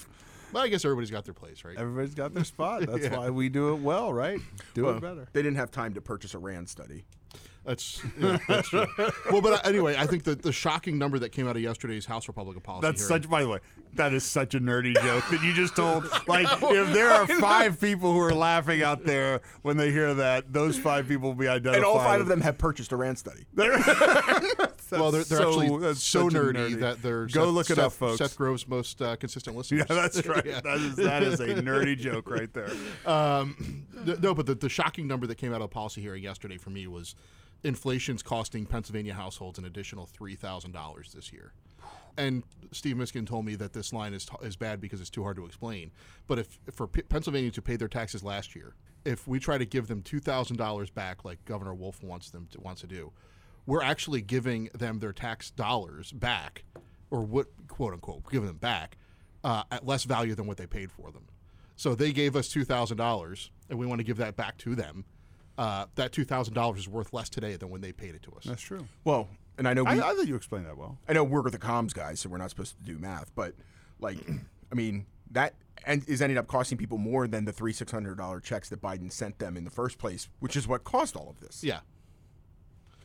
But 0.53 0.61
I 0.61 0.69
guess 0.69 0.85
everybody's 0.85 1.11
got 1.11 1.25
their 1.25 1.35
place, 1.35 1.65
right? 1.65 1.77
Everybody's 1.77 2.15
got 2.15 2.33
their 2.35 2.45
spot. 2.45 2.87
That's 2.87 3.09
why 3.09 3.29
we 3.31 3.49
do 3.49 3.75
it 3.75 3.81
well, 3.81 4.13
right? 4.13 4.41
Do 4.75 4.85
Well, 4.85 4.97
it 4.97 5.01
better. 5.01 5.27
They 5.33 5.43
didn't 5.43 5.57
have 5.57 5.71
time 5.73 5.95
to 5.95 6.01
purchase 6.01 6.35
a 6.35 6.39
RAND 6.39 6.69
study. 6.69 7.05
That's, 7.65 8.03
yeah, 8.19 8.39
that's 8.47 8.69
true. 8.69 8.87
well, 9.31 9.41
but 9.41 9.55
uh, 9.55 9.69
anyway, 9.69 9.97
I 9.99 10.07
think 10.07 10.25
the, 10.25 10.35
the 10.35 10.53
shocking 10.53 10.99
number 10.99 11.19
that 11.21 11.31
came 11.31 11.49
out 11.49 11.57
of 11.57 11.63
yesterday's 11.63 12.05
House 12.05 12.29
Republican 12.29 12.61
policy 12.61 12.87
That's 12.87 13.07
hearing, 13.09 13.23
such. 13.23 13.31
By 13.31 13.43
the 13.43 13.49
way, 13.49 13.59
that 13.95 14.13
is 14.13 14.23
such 14.25 14.55
a 14.55 14.61
nerdy 14.61 14.95
joke 14.95 15.25
that 15.31 15.43
you 15.43 15.53
just 15.53 15.75
told. 15.77 16.05
Like, 16.27 16.47
if 16.63 16.93
there 16.93 17.11
are 17.11 17.27
five 17.27 17.81
people 17.81 18.13
who 18.13 18.21
are 18.21 18.35
laughing 18.35 18.83
out 18.83 19.05
there 19.05 19.41
when 19.63 19.77
they 19.77 19.91
hear 19.93 20.15
that, 20.15 20.53
those 20.53 20.79
five 20.79 21.07
people 21.07 21.29
will 21.31 21.37
be 21.37 21.49
identified. 21.49 21.77
And 21.77 21.85
all 21.85 21.99
five 21.99 22.21
of 22.21 22.27
them 22.29 22.41
have 22.41 22.57
purchased 22.59 22.93
a 22.93 22.97
RAND 22.97 23.19
study. 23.19 23.45
well, 23.55 25.11
they're, 25.11 25.23
they're 25.25 25.25
so- 25.25 25.49
actually 25.61 25.79
that's 25.79 26.03
so 26.03 26.29
nerdy, 26.29 26.55
nerdy- 26.57 26.81
that 26.81 27.03
they're 27.03 27.27
Go 27.27 27.47
Seth, 27.47 27.55
look 27.55 27.71
it 27.71 27.77
Seth, 27.77 27.85
up, 27.85 27.93
folks. 27.93 28.19
Seth 28.19 28.37
Grove's 28.37 28.67
most 28.69 29.01
uh, 29.03 29.17
consistent 29.17 29.57
listeners. 29.57 29.85
Yeah, 29.89 29.95
that's 29.95 30.27
right. 30.27 30.45
Yeah. 30.45 30.61
That 30.61 30.77
is 30.79 30.97
that 30.97 31.23
is 31.23 31.41
a 31.41 31.47
nerdy 31.49 31.97
joke 31.97 32.31
right 32.31 32.53
there. 32.53 32.71
Um, 33.07 33.87
th- 34.05 34.21
no, 34.21 34.35
but 34.35 34.47
the, 34.47 34.55
the 34.55 34.69
shocking 34.69 35.07
number 35.07 35.27
that 35.27 35.37
came 35.37 35.51
out 35.53 35.57
of 35.61 35.71
the 35.71 35.75
policy 35.75 36.01
hearing 36.01 36.23
yesterday 36.23 36.57
for 36.59 36.71
me 36.71 36.87
was 36.87 37.15
inflation's 37.65 38.23
costing 38.23 38.67
Pennsylvania 38.67 39.15
households 39.15 39.59
an 39.59 39.65
additional 39.65 40.07
three 40.07 40.37
thousand 40.37 40.73
dollars 40.73 41.13
this 41.15 41.33
year. 41.33 41.53
And 42.17 42.45
Steve 42.71 42.97
Miskin 42.97 43.27
told 43.27 43.45
me 43.45 43.57
that 43.57 43.73
this 43.73 43.93
line 43.93 44.15
is 44.15 44.29
is 44.43 44.55
bad 44.55 44.81
because 44.81 45.01
it's 45.01 45.11
too 45.11 45.25
hard 45.25 45.37
to 45.37 45.47
explain. 45.47 45.91
But 46.29 46.39
if 46.39 46.59
for 46.71 46.87
P- 46.87 47.03
Pennsylvanians 47.03 47.57
who 47.57 47.63
paid 47.63 47.81
their 47.81 47.89
taxes 47.89 48.23
last 48.23 48.55
year, 48.55 48.75
if 49.05 49.27
we 49.27 49.41
try 49.41 49.59
to 49.59 49.65
give 49.67 49.89
them 49.89 50.01
two 50.03 50.21
thousand 50.21 50.57
dollars 50.57 50.91
back, 50.91 51.25
like 51.25 51.45
Governor 51.45 51.75
Wolf 51.75 52.03
wants 52.05 52.31
them 52.31 52.47
to, 52.53 52.61
wants 52.61 52.83
to 52.83 52.87
do, 52.87 53.13
we're 53.67 53.83
actually 53.83 54.21
giving 54.23 54.67
them 54.75 55.01
their 55.01 55.13
tax 55.13 55.51
dollars 55.51 56.13
back, 56.13 56.63
or 57.11 57.23
what 57.23 57.49
quote 57.67 57.95
unquote 57.95 58.31
giving 58.31 58.47
them 58.47 58.59
back 58.59 58.97
uh, 59.43 59.65
at 59.73 59.85
less 59.85 60.05
value 60.05 60.35
than 60.37 60.47
what 60.47 60.57
they 60.57 60.67
paid 60.67 60.93
for 60.93 61.11
them. 61.11 61.25
So 61.77 61.97
they 61.97 62.13
gave 62.13 62.37
us 62.37 62.49
two 62.49 62.65
thousand 62.65 62.99
dollars, 62.99 63.51
and 63.69 63.79
we 63.79 63.87
want 63.87 63.99
to 63.99 64.05
give 64.05 64.19
that 64.19 64.37
back 64.37 64.57
to 64.59 64.77
them. 64.77 65.05
Uh, 65.57 65.87
that 65.95 66.11
two 66.13 66.25
thousand 66.25 66.55
dollars 66.55 66.81
is 66.81 66.89
worth 66.89 67.13
less 67.13 67.29
today 67.29 67.55
than 67.57 67.71
when 67.71 67.81
they 67.81 67.93
paid 67.93 68.15
it 68.15 68.23
to 68.25 68.33
us. 68.33 68.45
That's 68.45 68.61
true. 68.63 68.87
Well, 69.05 69.29
and 69.57 69.69
I 69.69 69.75
know 69.75 69.85
we, 69.85 69.91
I, 69.91 70.11
I 70.11 70.15
thought 70.15 70.27
you 70.27 70.35
explained 70.35 70.67
that 70.67 70.77
well. 70.77 70.99
I 71.09 71.13
know 71.13 71.23
we're 71.23 71.49
the 71.49 71.59
comms 71.59 71.95
guys, 71.95 72.19
so 72.21 72.29
we're 72.29 72.39
not 72.39 72.51
supposed 72.51 72.77
to 72.77 72.83
do 72.83 72.99
math, 72.99 73.33
but 73.37 73.55
like, 74.01 74.19
I 74.73 74.75
mean, 74.75 75.07
that 75.31 75.55
and 75.87 76.03
is 76.09 76.21
ending 76.23 76.39
up 76.39 76.49
costing 76.49 76.77
people 76.77 76.99
more 76.99 77.29
than 77.29 77.45
the 77.45 77.53
three 77.53 77.73
six 77.73 77.93
hundred 77.93 78.19
dollar 78.19 78.41
checks 78.41 78.69
that 78.71 78.83
Biden 78.83 79.13
sent 79.13 79.39
them 79.39 79.57
in 79.57 79.65
the 79.65 79.71
first 79.71 79.99
place, 79.99 80.29
which 80.41 80.57
is 80.57 80.67
what 80.67 80.83
caused 80.83 81.15
all 81.15 81.29
of 81.31 81.39
this. 81.41 81.63
Yeah. 81.63 81.81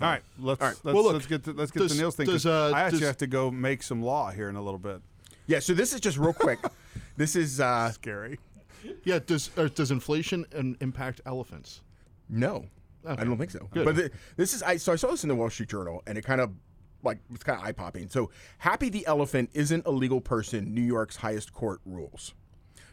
All 0.01 0.07
right, 0.09 0.23
let's 0.39 0.61
All 0.61 0.67
right. 0.69 0.77
let's, 0.83 0.95
Well, 0.95 1.03
look, 1.03 1.13
let's 1.13 1.25
get 1.27 1.43
to, 1.43 1.51
let's 1.51 1.71
get 1.71 1.81
does- 1.81 1.91
to 1.91 1.97
Neil's 1.97 2.15
thing. 2.15 2.25
does, 2.25 2.43
'cause 2.43 2.45
uh, 2.45 2.75
I 2.75 2.81
actually 2.83 2.99
does- 3.01 3.09
have 3.09 3.17
to 3.17 3.27
go 3.27 3.51
make 3.51 3.83
some 3.83 4.01
law 4.01 4.31
here 4.31 4.47
in 4.49 4.55
a 4.55 4.61
little 4.61 4.79
bit. 4.79 5.01
Yeah. 5.45 5.59
So 5.59 5.73
this 5.73 5.93
is 5.93 5.99
just 5.99 6.17
real 6.17 6.33
quick. 6.33 6.57
this 7.17 7.35
is 7.35 7.59
uh, 7.59 7.91
Scary. 7.91 8.39
Yeah. 9.03 9.19
Does 9.19 9.51
uh, 9.57 9.67
does 9.67 9.91
inflation 9.91 10.45
um, 10.55 10.77
impact 10.79 11.19
elephants? 11.25 11.81
No, 12.29 12.65
I 13.05 13.23
don't 13.23 13.37
think 13.37 13.51
so. 13.51 13.67
Good. 13.71 13.85
But 13.85 13.95
the, 13.95 14.11
this 14.37 14.53
is 14.53 14.61
I 14.63 14.77
so 14.77 14.93
I 14.93 14.95
saw 14.95 15.09
this 15.11 15.23
in 15.23 15.29
the 15.29 15.35
Wall 15.35 15.49
Street 15.49 15.69
Journal, 15.69 16.03
and 16.07 16.17
it 16.17 16.23
kind 16.23 16.39
of 16.41 16.51
like 17.03 17.19
it's 17.33 17.43
kind 17.43 17.59
of 17.59 17.65
eye 17.65 17.71
popping. 17.71 18.09
So 18.09 18.29
Happy 18.59 18.89
the 18.89 19.05
elephant 19.07 19.49
isn't 19.53 19.85
a 19.85 19.91
legal 19.91 20.21
person. 20.21 20.73
New 20.73 20.81
York's 20.83 21.15
highest 21.17 21.53
court 21.53 21.79
rules. 21.85 22.33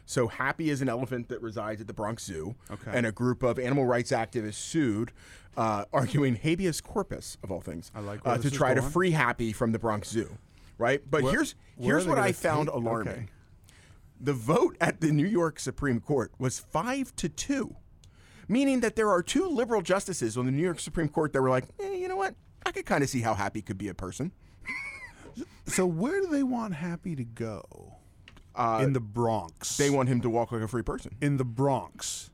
So 0.05 0.27
Happy 0.27 0.69
is 0.69 0.81
an 0.81 0.87
elephant 0.87 1.27
that 1.29 1.41
resides 1.41 1.81
at 1.81 1.87
the 1.87 1.93
Bronx 1.93 2.23
Zoo, 2.23 2.55
Okay. 2.71 2.91
and 2.93 3.05
a 3.05 3.11
group 3.11 3.43
of 3.43 3.59
animal 3.59 3.85
rights 3.85 4.11
activists 4.11 4.53
sued, 4.55 5.11
uh, 5.57 5.83
arguing 5.91 6.35
habeas 6.37 6.79
corpus 6.79 7.37
of 7.43 7.51
all 7.51 7.59
things, 7.59 7.91
I 7.93 7.99
like 7.99 8.21
uh, 8.23 8.37
to 8.37 8.49
try 8.49 8.73
to 8.73 8.81
free 8.81 9.11
Happy 9.11 9.51
from 9.51 9.73
the 9.73 9.79
Bronx 9.79 10.07
Zoo, 10.09 10.37
right? 10.77 11.01
But 11.09 11.23
here's 11.25 11.55
here's 11.77 12.07
what 12.07 12.17
I 12.17 12.31
found 12.31 12.67
take- 12.69 12.75
alarming. 12.75 13.13
okay. 13.13 13.25
The 14.21 14.33
vote 14.33 14.77
at 14.79 15.01
the 15.01 15.11
New 15.11 15.27
York 15.27 15.59
Supreme 15.59 15.99
Court 15.99 16.31
was 16.39 16.57
five 16.57 17.13
to 17.17 17.27
two, 17.27 17.75
meaning 18.47 18.79
that 18.81 18.95
there 18.95 19.09
are 19.09 19.21
two 19.23 19.47
liberal 19.47 19.81
justices 19.81 20.37
on 20.37 20.45
the 20.45 20.51
New 20.51 20.63
York 20.63 20.79
Supreme 20.79 21.09
Court 21.09 21.33
that 21.33 21.41
were 21.41 21.49
like, 21.49 21.65
eh, 21.79 21.93
you 21.93 22.07
know 22.07 22.15
what? 22.15 22.35
I 22.65 22.71
could 22.71 22.85
kind 22.85 23.03
of 23.03 23.09
see 23.09 23.21
how 23.21 23.33
Happy 23.33 23.61
could 23.61 23.77
be 23.77 23.87
a 23.89 23.93
person. 23.93 24.31
So 25.67 25.85
where 25.85 26.21
do 26.21 26.27
they 26.27 26.43
want 26.43 26.73
Happy 26.75 27.15
to 27.15 27.23
go? 27.25 27.95
Uh, 28.55 28.79
in 28.81 28.93
the 28.93 28.99
Bronx. 29.01 29.75
they 29.77 29.89
want 29.89 30.09
him 30.09 30.21
to 30.21 30.29
walk 30.29 30.51
like 30.51 30.61
a 30.61 30.67
free 30.67 30.81
person. 30.81 31.15
in 31.21 31.37
the 31.37 31.43
Bronx. 31.45 32.31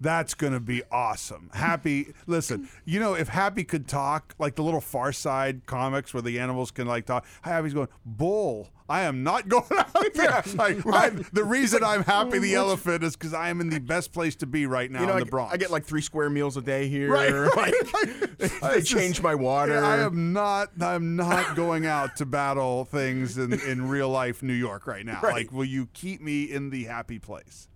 That's 0.00 0.34
gonna 0.34 0.60
be 0.60 0.82
awesome. 0.90 1.50
Happy, 1.54 2.12
listen. 2.26 2.68
You 2.84 3.00
know, 3.00 3.14
if 3.14 3.28
Happy 3.28 3.64
could 3.64 3.88
talk, 3.88 4.34
like 4.38 4.54
the 4.56 4.62
little 4.62 4.80
Far 4.80 5.12
Side 5.12 5.66
comics 5.66 6.12
where 6.12 6.22
the 6.22 6.38
animals 6.38 6.70
can 6.70 6.86
like 6.86 7.06
talk. 7.06 7.24
Happy's 7.42 7.74
going, 7.74 7.88
Bull. 8.04 8.68
I 8.88 9.02
am 9.02 9.24
not 9.24 9.48
going 9.48 9.64
out 9.76 10.14
there. 10.14 10.42
Like, 10.54 10.86
I- 10.86 11.10
the 11.32 11.42
reason 11.42 11.82
I'm 11.82 12.04
Happy 12.04 12.38
the 12.38 12.54
elephant 12.56 13.02
is 13.02 13.16
because 13.16 13.34
I 13.34 13.48
am 13.48 13.60
in 13.60 13.68
the 13.68 13.80
best 13.80 14.12
place 14.12 14.36
to 14.36 14.46
be 14.46 14.66
right 14.66 14.88
now 14.88 15.00
You 15.00 15.06
know, 15.06 15.14
in 15.14 15.18
the 15.20 15.26
Bronx. 15.26 15.52
I 15.52 15.56
get 15.56 15.72
like 15.72 15.84
three 15.84 16.00
square 16.02 16.30
meals 16.30 16.56
a 16.56 16.62
day 16.62 16.86
here. 16.88 17.10
Right, 17.10 17.32
right, 17.32 17.56
like, 17.56 17.92
right. 17.92 18.38
they 18.74 18.78
just- 18.80 18.86
change 18.92 19.20
my 19.22 19.34
water. 19.34 19.72
Yeah, 19.72 19.80
I 19.88 19.96
am 20.02 20.32
not. 20.32 20.70
I'm 20.80 21.16
not 21.16 21.56
going 21.56 21.84
out 21.86 22.14
to 22.16 22.26
battle 22.26 22.84
things 22.84 23.38
in, 23.38 23.52
in 23.54 23.88
real 23.88 24.08
life 24.08 24.40
New 24.42 24.52
York 24.52 24.86
right 24.86 25.04
now. 25.04 25.20
Right. 25.20 25.34
Like, 25.34 25.52
will 25.52 25.64
you 25.64 25.88
keep 25.92 26.20
me 26.20 26.44
in 26.44 26.70
the 26.70 26.84
happy 26.84 27.18
place? 27.18 27.68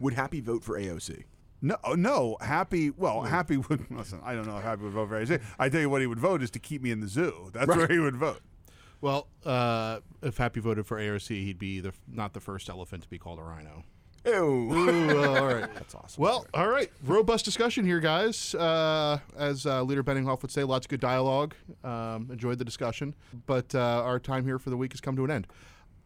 Would 0.00 0.14
Happy 0.14 0.40
vote 0.40 0.64
for 0.64 0.78
AOC? 0.78 1.22
No, 1.62 1.76
no. 1.94 2.36
Happy. 2.40 2.90
Well, 2.90 3.22
Happy 3.22 3.56
would. 3.56 3.86
Listen, 3.90 4.20
I 4.24 4.34
don't 4.34 4.46
know 4.46 4.58
if 4.58 4.64
Happy 4.64 4.82
would 4.82 4.92
vote 4.92 5.08
for 5.08 5.24
AOC. 5.24 5.40
I 5.58 5.68
tell 5.68 5.80
you 5.80 5.88
what 5.88 6.00
he 6.00 6.06
would 6.08 6.18
vote 6.18 6.42
is 6.42 6.50
to 6.50 6.58
keep 6.58 6.82
me 6.82 6.90
in 6.90 7.00
the 7.00 7.08
zoo. 7.08 7.50
That's 7.52 7.68
where 7.68 7.86
he 7.86 8.00
would 8.00 8.16
vote. 8.16 8.40
Well, 9.00 9.28
uh, 9.44 10.00
if 10.22 10.36
Happy 10.36 10.60
voted 10.60 10.86
for 10.86 10.98
AOC, 10.98 11.28
he'd 11.44 11.58
be 11.58 11.80
the 11.80 11.92
not 12.06 12.34
the 12.34 12.40
first 12.40 12.68
elephant 12.68 13.04
to 13.04 13.08
be 13.08 13.18
called 13.18 13.38
a 13.38 13.42
rhino. 13.42 13.84
Ew. 14.24 14.32
Ooh, 14.32 15.24
all 15.26 15.46
right. 15.46 15.68
That's 15.74 15.94
awesome. 15.94 16.22
Well, 16.22 16.46
all 16.54 16.68
right. 16.68 16.90
Robust 17.04 17.44
discussion 17.44 17.84
here, 17.84 17.98
guys. 17.98 18.54
Uh, 18.54 19.18
as 19.36 19.66
uh, 19.66 19.82
Leader 19.82 20.04
Benninghoff 20.04 20.42
would 20.42 20.52
say, 20.52 20.62
lots 20.62 20.86
of 20.86 20.90
good 20.90 21.00
dialogue. 21.00 21.54
Um, 21.82 22.28
enjoyed 22.30 22.58
the 22.58 22.64
discussion. 22.64 23.14
But 23.46 23.74
uh, 23.74 23.80
our 24.04 24.20
time 24.20 24.44
here 24.44 24.60
for 24.60 24.70
the 24.70 24.76
week 24.76 24.92
has 24.92 25.00
come 25.00 25.16
to 25.16 25.24
an 25.24 25.30
end. 25.32 25.48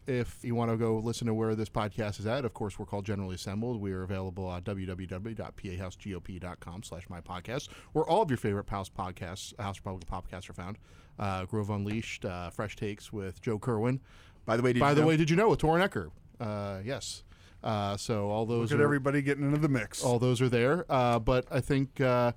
If 0.07 0.39
you 0.41 0.55
want 0.55 0.71
to 0.71 0.77
go 0.77 0.99
listen 0.99 1.27
to 1.27 1.33
where 1.33 1.53
this 1.53 1.67
podcast 1.67 2.17
is 2.21 2.25
at, 2.25 2.45
of 2.45 2.53
course, 2.53 2.79
we're 2.79 2.85
called 2.85 3.03
Generally 3.05 3.35
Assembled. 3.35 3.81
We 3.81 3.91
are 3.91 4.03
available 4.03 4.49
at 4.53 4.63
www.pahousegop.com 4.63 6.83
slash 6.83 7.09
my 7.09 7.19
podcast, 7.19 7.67
where 7.91 8.05
all 8.05 8.21
of 8.21 8.29
your 8.29 8.37
favorite 8.37 8.69
House 8.69 8.87
podcasts, 8.89 9.53
House 9.59 9.75
Republican 9.83 10.07
podcasts 10.09 10.49
are 10.49 10.53
found. 10.53 10.77
Uh, 11.19 11.43
Grove 11.43 11.69
Unleashed, 11.69 12.23
uh, 12.23 12.49
Fresh 12.51 12.77
Takes 12.77 13.11
with 13.11 13.41
Joe 13.41 13.59
Kerwin. 13.59 13.99
By 14.45 14.55
the 14.55 14.63
way, 14.63 14.71
did 14.71 14.79
By 14.79 14.91
you 14.91 14.95
the 14.95 15.01
know- 15.01 15.07
way, 15.07 15.17
did 15.17 15.29
you 15.29 15.35
know 15.35 15.49
with 15.49 15.59
Torren 15.59 15.85
Ecker? 15.85 16.09
Uh, 16.39 16.79
yes. 16.85 17.23
Uh, 17.61 17.97
so 17.97 18.29
all 18.29 18.45
those 18.45 18.71
Look 18.71 18.79
at 18.79 18.81
are 18.81 18.85
everybody 18.85 19.21
getting 19.21 19.43
into 19.43 19.57
the 19.57 19.67
mix. 19.67 20.05
all 20.05 20.19
those 20.19 20.41
are 20.41 20.47
there. 20.47 20.85
Uh, 20.89 21.19
but 21.19 21.47
I 21.51 21.59
think 21.59 21.99
uh, 21.99 22.31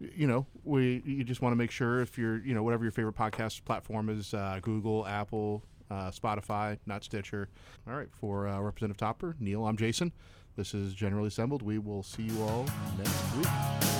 you 0.00 0.26
know 0.26 0.46
we 0.64 1.00
you 1.06 1.22
just 1.22 1.42
want 1.42 1.52
to 1.52 1.56
make 1.56 1.70
sure 1.70 2.00
if 2.00 2.18
you're 2.18 2.44
you 2.44 2.54
know 2.54 2.64
whatever 2.64 2.82
your 2.82 2.90
favorite 2.90 3.14
podcast 3.14 3.64
platform 3.66 4.08
is, 4.08 4.34
uh, 4.34 4.58
Google, 4.62 5.06
Apple, 5.06 5.62
uh, 5.90 6.10
Spotify, 6.10 6.78
not 6.86 7.04
Stitcher. 7.04 7.48
All 7.86 7.94
right, 7.94 8.08
for 8.12 8.48
uh, 8.48 8.60
Representative 8.60 8.96
Topper, 8.96 9.36
Neil, 9.40 9.66
I'm 9.66 9.76
Jason. 9.76 10.12
This 10.56 10.74
is 10.74 10.94
Generally 10.94 11.28
Assembled. 11.28 11.62
We 11.62 11.78
will 11.78 12.02
see 12.02 12.22
you 12.22 12.42
all 12.42 12.66
next 12.96 13.36
week. 13.36 13.93